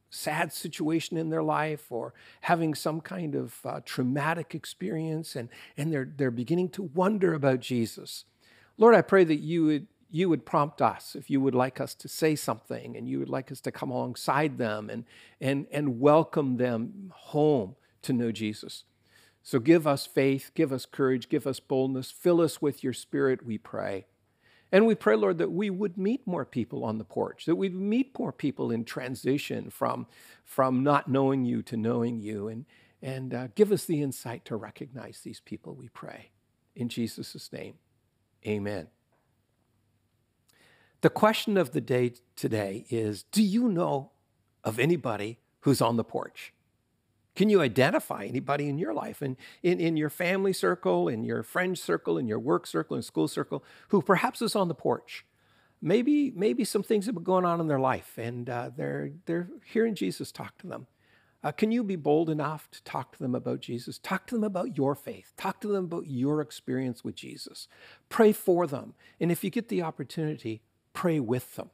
sad 0.10 0.52
situation 0.52 1.16
in 1.16 1.30
their 1.30 1.44
life 1.44 1.92
or 1.92 2.16
having 2.42 2.74
some 2.74 3.02
kind 3.02 3.36
of 3.36 3.56
uh, 3.66 3.82
traumatic 3.86 4.56
experience 4.56 5.36
and, 5.36 5.50
and 5.78 5.94
they're, 5.94 6.12
they're 6.18 6.32
beginning 6.32 6.70
to 6.70 6.82
wonder 6.82 7.36
about 7.36 7.60
Jesus. 7.60 8.26
Lord, 8.80 8.96
I 8.96 9.04
pray 9.04 9.24
that 9.26 9.40
you 9.40 9.66
would 9.66 9.88
you 10.10 10.30
would 10.30 10.46
prompt 10.46 10.80
us 10.80 11.16
if 11.16 11.28
you 11.32 11.42
would 11.42 11.56
like 11.56 11.82
us 11.82 11.96
to 11.96 12.08
say 12.08 12.36
something 12.36 12.96
and 12.96 13.10
you 13.10 13.18
would 13.18 13.30
like 13.30 13.52
us 13.52 13.60
to 13.60 13.72
come 13.72 13.90
alongside 13.90 14.60
them 14.60 14.88
and, 14.92 15.06
and, 15.42 15.66
and 15.72 16.00
welcome 16.00 16.58
them 16.58 17.12
home 17.16 17.76
to 18.04 18.14
know 18.14 18.32
Jesus. 18.32 18.84
So 19.44 19.60
give 19.60 19.86
us 19.86 20.06
faith, 20.06 20.52
give 20.56 20.72
us 20.72 20.86
courage, 20.86 21.28
give 21.28 21.46
us 21.46 21.60
boldness, 21.60 22.10
fill 22.10 22.40
us 22.40 22.62
with 22.62 22.82
your 22.82 22.94
spirit, 22.94 23.46
we 23.46 23.58
pray. 23.58 24.06
And 24.72 24.88
we 24.88 24.96
pray, 24.96 25.16
Lord, 25.16 25.38
that 25.38 25.52
we 25.52 25.70
would 25.70 25.98
meet 25.98 26.26
more 26.26 26.46
people 26.46 26.84
on 26.84 26.98
the 26.98 27.04
porch, 27.04 27.46
that 27.46 27.58
we 27.58 27.70
would 27.70 27.78
meet 27.78 28.18
more 28.18 28.32
people 28.32 28.72
in 28.72 28.86
transition 28.86 29.70
from, 29.70 30.08
from 30.46 30.82
not 30.82 31.10
knowing 31.10 31.44
you 31.46 31.62
to 31.64 31.78
knowing 31.78 32.22
you. 32.22 32.48
And, 32.48 32.66
and 33.02 33.34
uh, 33.34 33.48
give 33.54 33.72
us 33.72 33.86
the 33.86 34.02
insight 34.02 34.46
to 34.46 34.56
recognize 34.56 35.20
these 35.20 35.42
people, 35.42 35.76
we 35.76 35.90
pray. 35.90 36.32
In 36.76 36.90
Jesus' 36.90 37.52
name, 37.52 37.76
amen. 38.48 38.88
The 41.02 41.10
question 41.10 41.58
of 41.58 41.72
the 41.72 41.82
day 41.82 42.14
today 42.38 42.86
is 42.90 43.24
Do 43.24 43.44
you 43.44 43.68
know 43.68 44.12
of 44.64 44.80
anybody 44.80 45.38
who's 45.60 45.82
on 45.82 45.98
the 45.98 46.04
porch? 46.04 46.54
Can 47.36 47.50
you 47.50 47.62
identify 47.62 48.26
anybody 48.26 48.70
in 48.70 48.78
your 48.78 48.94
life 48.94 49.22
and 49.22 49.38
in, 49.64 49.80
in 49.80 49.98
your 49.98 50.10
family 50.10 50.54
circle, 50.54 51.08
in 51.08 51.24
your 51.24 51.42
friend 51.42 51.78
circle, 51.78 52.18
in 52.18 52.28
your 52.28 52.40
work 52.40 52.68
circle, 52.68 52.96
in 52.96 53.02
school 53.02 53.28
circle, 53.28 53.64
who 53.90 54.02
perhaps 54.02 54.42
is 54.42 54.56
on 54.56 54.68
the 54.68 54.76
porch? 54.76 55.26
Maybe, 55.82 56.32
maybe 56.36 56.64
some 56.64 56.84
things 56.84 57.08
have 57.08 57.16
been 57.16 57.24
going 57.24 57.46
on 57.46 57.60
in 57.60 57.68
their 57.68 57.80
life 57.80 58.18
and 58.18 58.50
uh, 58.50 58.70
they're, 58.76 59.12
they're 59.26 59.50
hearing 59.66 59.96
Jesus 59.96 60.32
talk 60.32 60.58
to 60.60 60.68
them. 60.68 60.88
Uh, 61.44 61.52
can 61.52 61.72
you 61.72 61.84
be 61.84 61.98
bold 61.98 62.30
enough 62.30 62.70
to 62.72 62.82
talk 62.84 63.12
to 63.12 63.20
them 63.20 63.36
about 63.36 63.60
Jesus? 63.60 63.98
Talk 63.98 64.26
to 64.28 64.36
them 64.36 64.46
about 64.46 64.78
your 64.78 64.96
faith. 64.96 65.34
Talk 65.36 65.60
to 65.62 65.68
them 65.68 65.86
about 65.86 66.08
your 66.08 66.40
experience 66.40 67.04
with 67.04 67.16
Jesus. 67.16 67.68
Pray 68.08 68.32
for 68.32 68.66
them. 68.66 68.94
And 69.20 69.30
if 69.30 69.44
you 69.44 69.50
get 69.50 69.68
the 69.68 69.82
opportunity, 69.82 70.62
pray 70.94 71.20
with 71.20 71.56
them. 71.56 71.72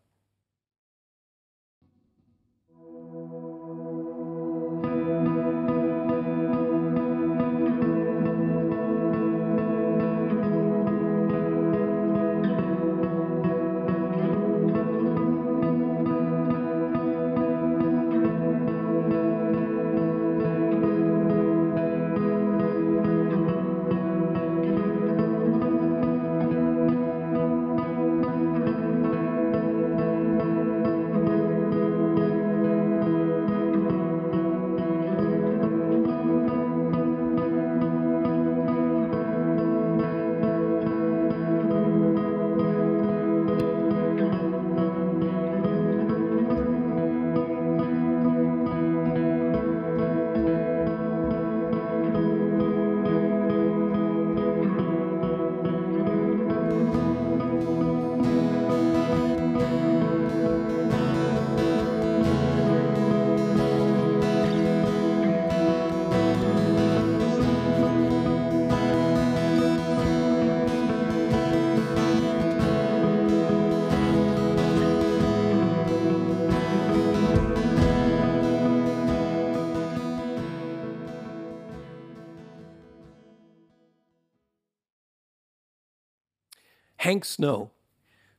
Hank 87.10 87.26
Snow 87.26 87.72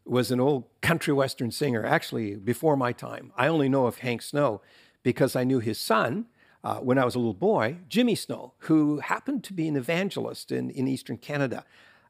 was 0.04 0.30
an 0.30 0.38
old 0.38 0.62
country 0.80 1.12
western 1.12 1.50
singer, 1.50 1.84
actually 1.84 2.36
before 2.36 2.76
my 2.76 2.92
time. 2.92 3.32
I 3.36 3.48
only 3.48 3.68
know 3.68 3.86
of 3.86 3.98
Hank 3.98 4.22
Snow 4.22 4.62
because 5.02 5.34
I 5.34 5.42
knew 5.42 5.58
his 5.58 5.76
son 5.76 6.26
uh, 6.62 6.76
when 6.76 6.96
I 6.96 7.04
was 7.04 7.16
a 7.16 7.18
little 7.18 7.34
boy, 7.34 7.78
Jimmy 7.88 8.14
Snow, 8.14 8.52
who 8.58 9.00
happened 9.00 9.42
to 9.42 9.52
be 9.52 9.66
an 9.66 9.74
evangelist 9.74 10.52
in, 10.52 10.70
in 10.70 10.86
Eastern 10.86 11.16
Canada. 11.16 11.64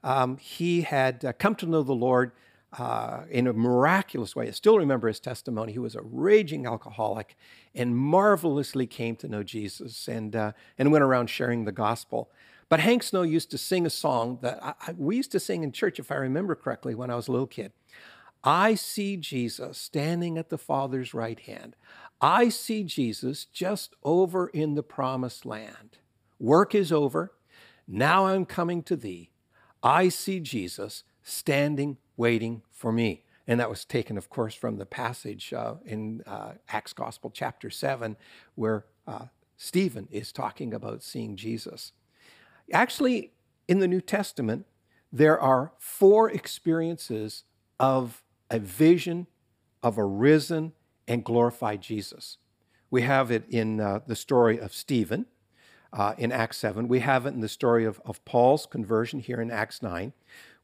Um, 0.05 0.37
he 0.37 0.83
had 0.83 1.25
uh, 1.25 1.33
come 1.33 1.55
to 1.55 1.67
know 1.67 1.83
the 1.83 1.95
Lord 1.95 2.33
uh, 2.79 3.23
in 3.31 3.47
a 3.47 3.55
miraculous 3.55 4.37
way. 4.37 4.47
I 4.47 4.51
still 4.51 4.77
remember 4.77 5.09
his 5.09 5.19
testimony. 5.19 5.73
He 5.73 5.79
was 5.79 5.95
a 5.95 6.03
raging 6.03 6.67
alcoholic 6.67 7.39
and 7.75 7.97
marvelously 7.97 8.87
came 8.87 9.17
to 9.17 9.29
know 9.29 9.43
Jesus 9.43 10.09
and, 10.09 10.37
uh, 10.37 10.53
and 10.77 10.93
went 10.93 11.05
around 11.05 11.31
sharing 11.31 11.65
the 11.65 11.73
gospel. 11.73 12.31
But 12.71 12.81
Hank 12.81 13.03
Snow 13.03 13.23
used 13.23 13.51
to 13.51 13.59
sing 13.59 13.85
a 13.85 13.91
song 13.91 14.39
that 14.43 14.61
I, 14.63 14.93
we 14.97 15.17
used 15.17 15.33
to 15.33 15.41
sing 15.41 15.65
in 15.65 15.73
church, 15.73 15.99
if 15.99 16.11
I 16.11 16.15
remember 16.15 16.55
correctly, 16.55 16.95
when 16.95 17.11
I 17.11 17.17
was 17.17 17.29
a 17.29 17.33
little 17.33 17.49
kid. 17.49 17.73
I 18.45 18.77
see 18.77 19.17
Jesus 19.19 19.77
standing 19.77 20.39
at 20.39 20.49
the 20.49 20.57
Father's 20.57 21.13
right 21.13 21.39
hand. 21.41 21.75
I 22.21 22.49
see 22.49 22.85
Jesus 22.85 23.45
just 23.45 23.97
over 24.05 24.47
in 24.47 24.77
the 24.77 24.85
promised 24.85 25.45
land. 25.45 25.99
Work 26.39 26.75
is 26.75 26.93
over. 26.93 27.33
Now 27.89 28.29
I'm 28.29 28.47
coming 28.47 28.85
to 28.85 28.97
thee. 28.97 29.31
I 29.83 30.09
see 30.09 30.39
Jesus 30.39 31.03
standing, 31.25 31.99
waiting 32.17 32.63
for 32.71 32.93
me. 32.93 33.25
And 33.49 33.59
that 33.59 33.69
was 33.69 33.85
taken, 33.85 34.17
of 34.17 34.31
course, 34.31 34.55
from 34.55 34.77
the 34.77 34.87
passage 34.87 35.53
uh, 35.53 35.75
in 35.85 36.23
uh, 36.25 36.53
Acts 36.69 36.93
Gospel, 36.93 37.31
chapter 37.35 37.69
7, 37.69 38.17
where 38.55 38.85
uh, 39.09 39.27
Stephen 39.57 40.07
is 40.13 40.31
talking 40.31 40.73
about 40.73 41.03
seeing 41.03 41.35
Jesus. 41.35 41.93
Actually, 42.73 43.33
in 43.69 43.79
the 43.79 43.89
New 43.89 44.01
Testament, 44.01 44.67
there 45.13 45.39
are 45.39 45.73
four 45.79 46.31
experiences 46.31 47.45
of 47.79 48.23
a 48.51 48.59
vision 48.59 49.27
of 49.83 49.99
a 49.99 50.05
risen 50.05 50.73
and 51.09 51.25
glorified 51.25 51.81
Jesus. 51.81 52.39
We 52.91 53.03
have 53.03 53.31
it 53.31 53.45
in 53.49 53.81
uh, 53.81 54.01
the 54.07 54.17
story 54.17 54.59
of 54.59 54.75
Stephen 54.75 55.27
uh, 55.93 56.15
in 56.19 56.33
Acts 56.33 56.59
7. 56.59 56.89
We 56.89 57.01
have 57.01 57.27
it 57.27 57.35
in 57.35 57.41
the 57.41 57.49
story 57.49 57.85
of, 57.85 58.01
of 58.05 58.25
Paul's 58.25 58.67
conversion 58.67 59.21
here 59.21 59.41
in 59.41 59.51
Acts 59.51 59.83
9. 59.83 60.13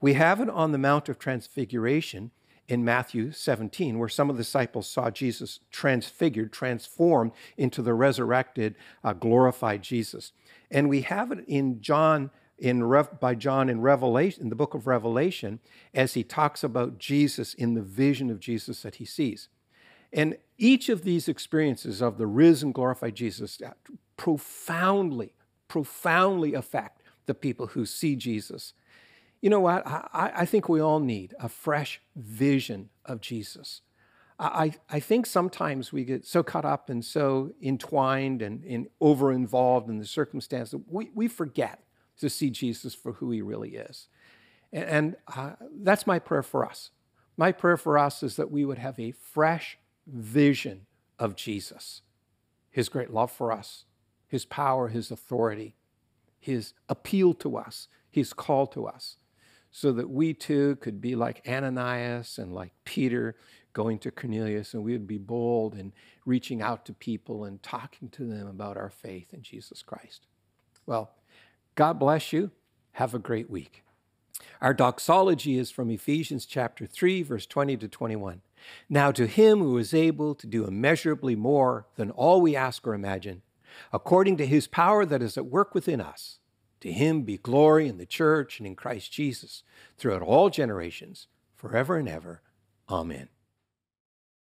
We 0.00 0.14
have 0.14 0.40
it 0.40 0.50
on 0.50 0.72
the 0.72 0.78
Mount 0.78 1.08
of 1.08 1.18
Transfiguration 1.18 2.30
in 2.68 2.84
Matthew 2.84 3.30
17, 3.30 3.98
where 3.98 4.08
some 4.08 4.28
of 4.28 4.36
the 4.36 4.42
disciples 4.42 4.88
saw 4.88 5.10
Jesus 5.10 5.60
transfigured, 5.70 6.52
transformed 6.52 7.32
into 7.56 7.80
the 7.80 7.94
resurrected, 7.94 8.74
uh, 9.04 9.12
glorified 9.12 9.82
Jesus. 9.82 10.32
And 10.70 10.88
we 10.88 11.02
have 11.02 11.30
it 11.32 11.44
in 11.46 11.80
John 11.80 12.30
in 12.58 12.84
Rev, 12.84 13.20
by 13.20 13.34
John 13.34 13.68
in 13.68 13.80
Revelation, 13.80 14.44
in 14.44 14.48
the 14.48 14.56
book 14.56 14.74
of 14.74 14.86
Revelation, 14.86 15.60
as 15.92 16.14
he 16.14 16.24
talks 16.24 16.64
about 16.64 16.98
Jesus 16.98 17.52
in 17.54 17.74
the 17.74 17.82
vision 17.82 18.30
of 18.30 18.40
Jesus 18.40 18.82
that 18.82 18.96
he 18.96 19.04
sees. 19.04 19.48
And 20.12 20.38
each 20.56 20.88
of 20.88 21.02
these 21.02 21.28
experiences 21.28 22.00
of 22.00 22.16
the 22.16 22.26
risen, 22.26 22.72
glorified 22.72 23.14
Jesus 23.14 23.60
profoundly, 24.16 25.34
profoundly 25.68 26.54
affect 26.54 27.02
the 27.26 27.34
people 27.34 27.68
who 27.68 27.84
see 27.84 28.16
Jesus. 28.16 28.72
You 29.42 29.50
know 29.50 29.60
what? 29.60 29.86
I, 29.86 30.32
I 30.34 30.46
think 30.46 30.68
we 30.68 30.80
all 30.80 31.00
need 31.00 31.34
a 31.38 31.48
fresh 31.48 32.00
vision 32.14 32.88
of 33.04 33.20
Jesus. 33.20 33.82
I, 34.38 34.74
I 34.90 35.00
think 35.00 35.24
sometimes 35.24 35.92
we 35.92 36.04
get 36.04 36.26
so 36.26 36.42
caught 36.42 36.64
up 36.64 36.90
and 36.90 37.04
so 37.04 37.52
entwined 37.62 38.42
and, 38.42 38.62
and 38.64 38.88
over 39.00 39.32
involved 39.32 39.88
in 39.88 39.98
the 39.98 40.04
circumstance 40.04 40.72
that 40.72 40.92
we, 40.92 41.10
we 41.14 41.26
forget 41.26 41.82
to 42.18 42.28
see 42.28 42.50
Jesus 42.50 42.94
for 42.94 43.12
who 43.12 43.30
he 43.30 43.40
really 43.40 43.76
is. 43.76 44.08
And, 44.72 44.84
and 44.84 45.16
uh, 45.34 45.52
that's 45.80 46.06
my 46.06 46.18
prayer 46.18 46.42
for 46.42 46.66
us. 46.66 46.90
My 47.36 47.52
prayer 47.52 47.76
for 47.76 47.98
us 47.98 48.22
is 48.22 48.36
that 48.36 48.50
we 48.50 48.64
would 48.64 48.78
have 48.78 48.98
a 48.98 49.12
fresh 49.12 49.78
vision 50.06 50.86
of 51.18 51.34
Jesus, 51.34 52.02
his 52.70 52.88
great 52.88 53.10
love 53.10 53.30
for 53.30 53.52
us, 53.52 53.84
his 54.26 54.44
power, 54.44 54.88
his 54.88 55.10
authority, 55.10 55.76
his 56.38 56.74
appeal 56.88 57.34
to 57.34 57.56
us, 57.56 57.88
his 58.10 58.32
call 58.32 58.66
to 58.68 58.86
us, 58.86 59.16
so 59.70 59.92
that 59.92 60.08
we 60.08 60.32
too 60.32 60.76
could 60.76 61.00
be 61.00 61.14
like 61.14 61.42
Ananias 61.46 62.38
and 62.38 62.54
like 62.54 62.72
Peter 62.84 63.36
going 63.76 63.98
to 63.98 64.10
Cornelius, 64.10 64.72
and 64.72 64.82
we 64.82 64.92
would 64.92 65.06
be 65.06 65.18
bold 65.18 65.74
and 65.74 65.92
reaching 66.24 66.62
out 66.62 66.86
to 66.86 66.94
people 66.94 67.44
and 67.44 67.62
talking 67.62 68.08
to 68.08 68.24
them 68.24 68.46
about 68.46 68.78
our 68.78 68.88
faith 68.88 69.34
in 69.34 69.42
Jesus 69.42 69.82
Christ. 69.82 70.26
Well, 70.86 71.10
God 71.74 71.98
bless 71.98 72.32
you. 72.32 72.52
Have 72.92 73.12
a 73.12 73.18
great 73.18 73.50
week. 73.50 73.84
Our 74.62 74.72
doxology 74.72 75.58
is 75.58 75.70
from 75.70 75.90
Ephesians 75.90 76.46
chapter 76.46 76.86
3, 76.86 77.22
verse 77.22 77.44
20 77.44 77.76
to 77.76 77.86
21. 77.86 78.40
Now, 78.88 79.12
to 79.12 79.26
him 79.26 79.58
who 79.58 79.76
is 79.76 79.92
able 79.92 80.34
to 80.36 80.46
do 80.46 80.64
immeasurably 80.64 81.36
more 81.36 81.86
than 81.96 82.10
all 82.10 82.40
we 82.40 82.56
ask 82.56 82.86
or 82.86 82.94
imagine, 82.94 83.42
according 83.92 84.38
to 84.38 84.46
his 84.46 84.66
power 84.66 85.04
that 85.04 85.20
is 85.20 85.36
at 85.36 85.44
work 85.44 85.74
within 85.74 86.00
us, 86.00 86.38
to 86.80 86.90
him 86.90 87.24
be 87.24 87.36
glory 87.36 87.88
in 87.88 87.98
the 87.98 88.06
church 88.06 88.58
and 88.58 88.66
in 88.66 88.74
Christ 88.74 89.12
Jesus 89.12 89.62
throughout 89.98 90.22
all 90.22 90.48
generations, 90.48 91.26
forever 91.54 91.98
and 91.98 92.08
ever. 92.08 92.40
Amen. 92.88 93.28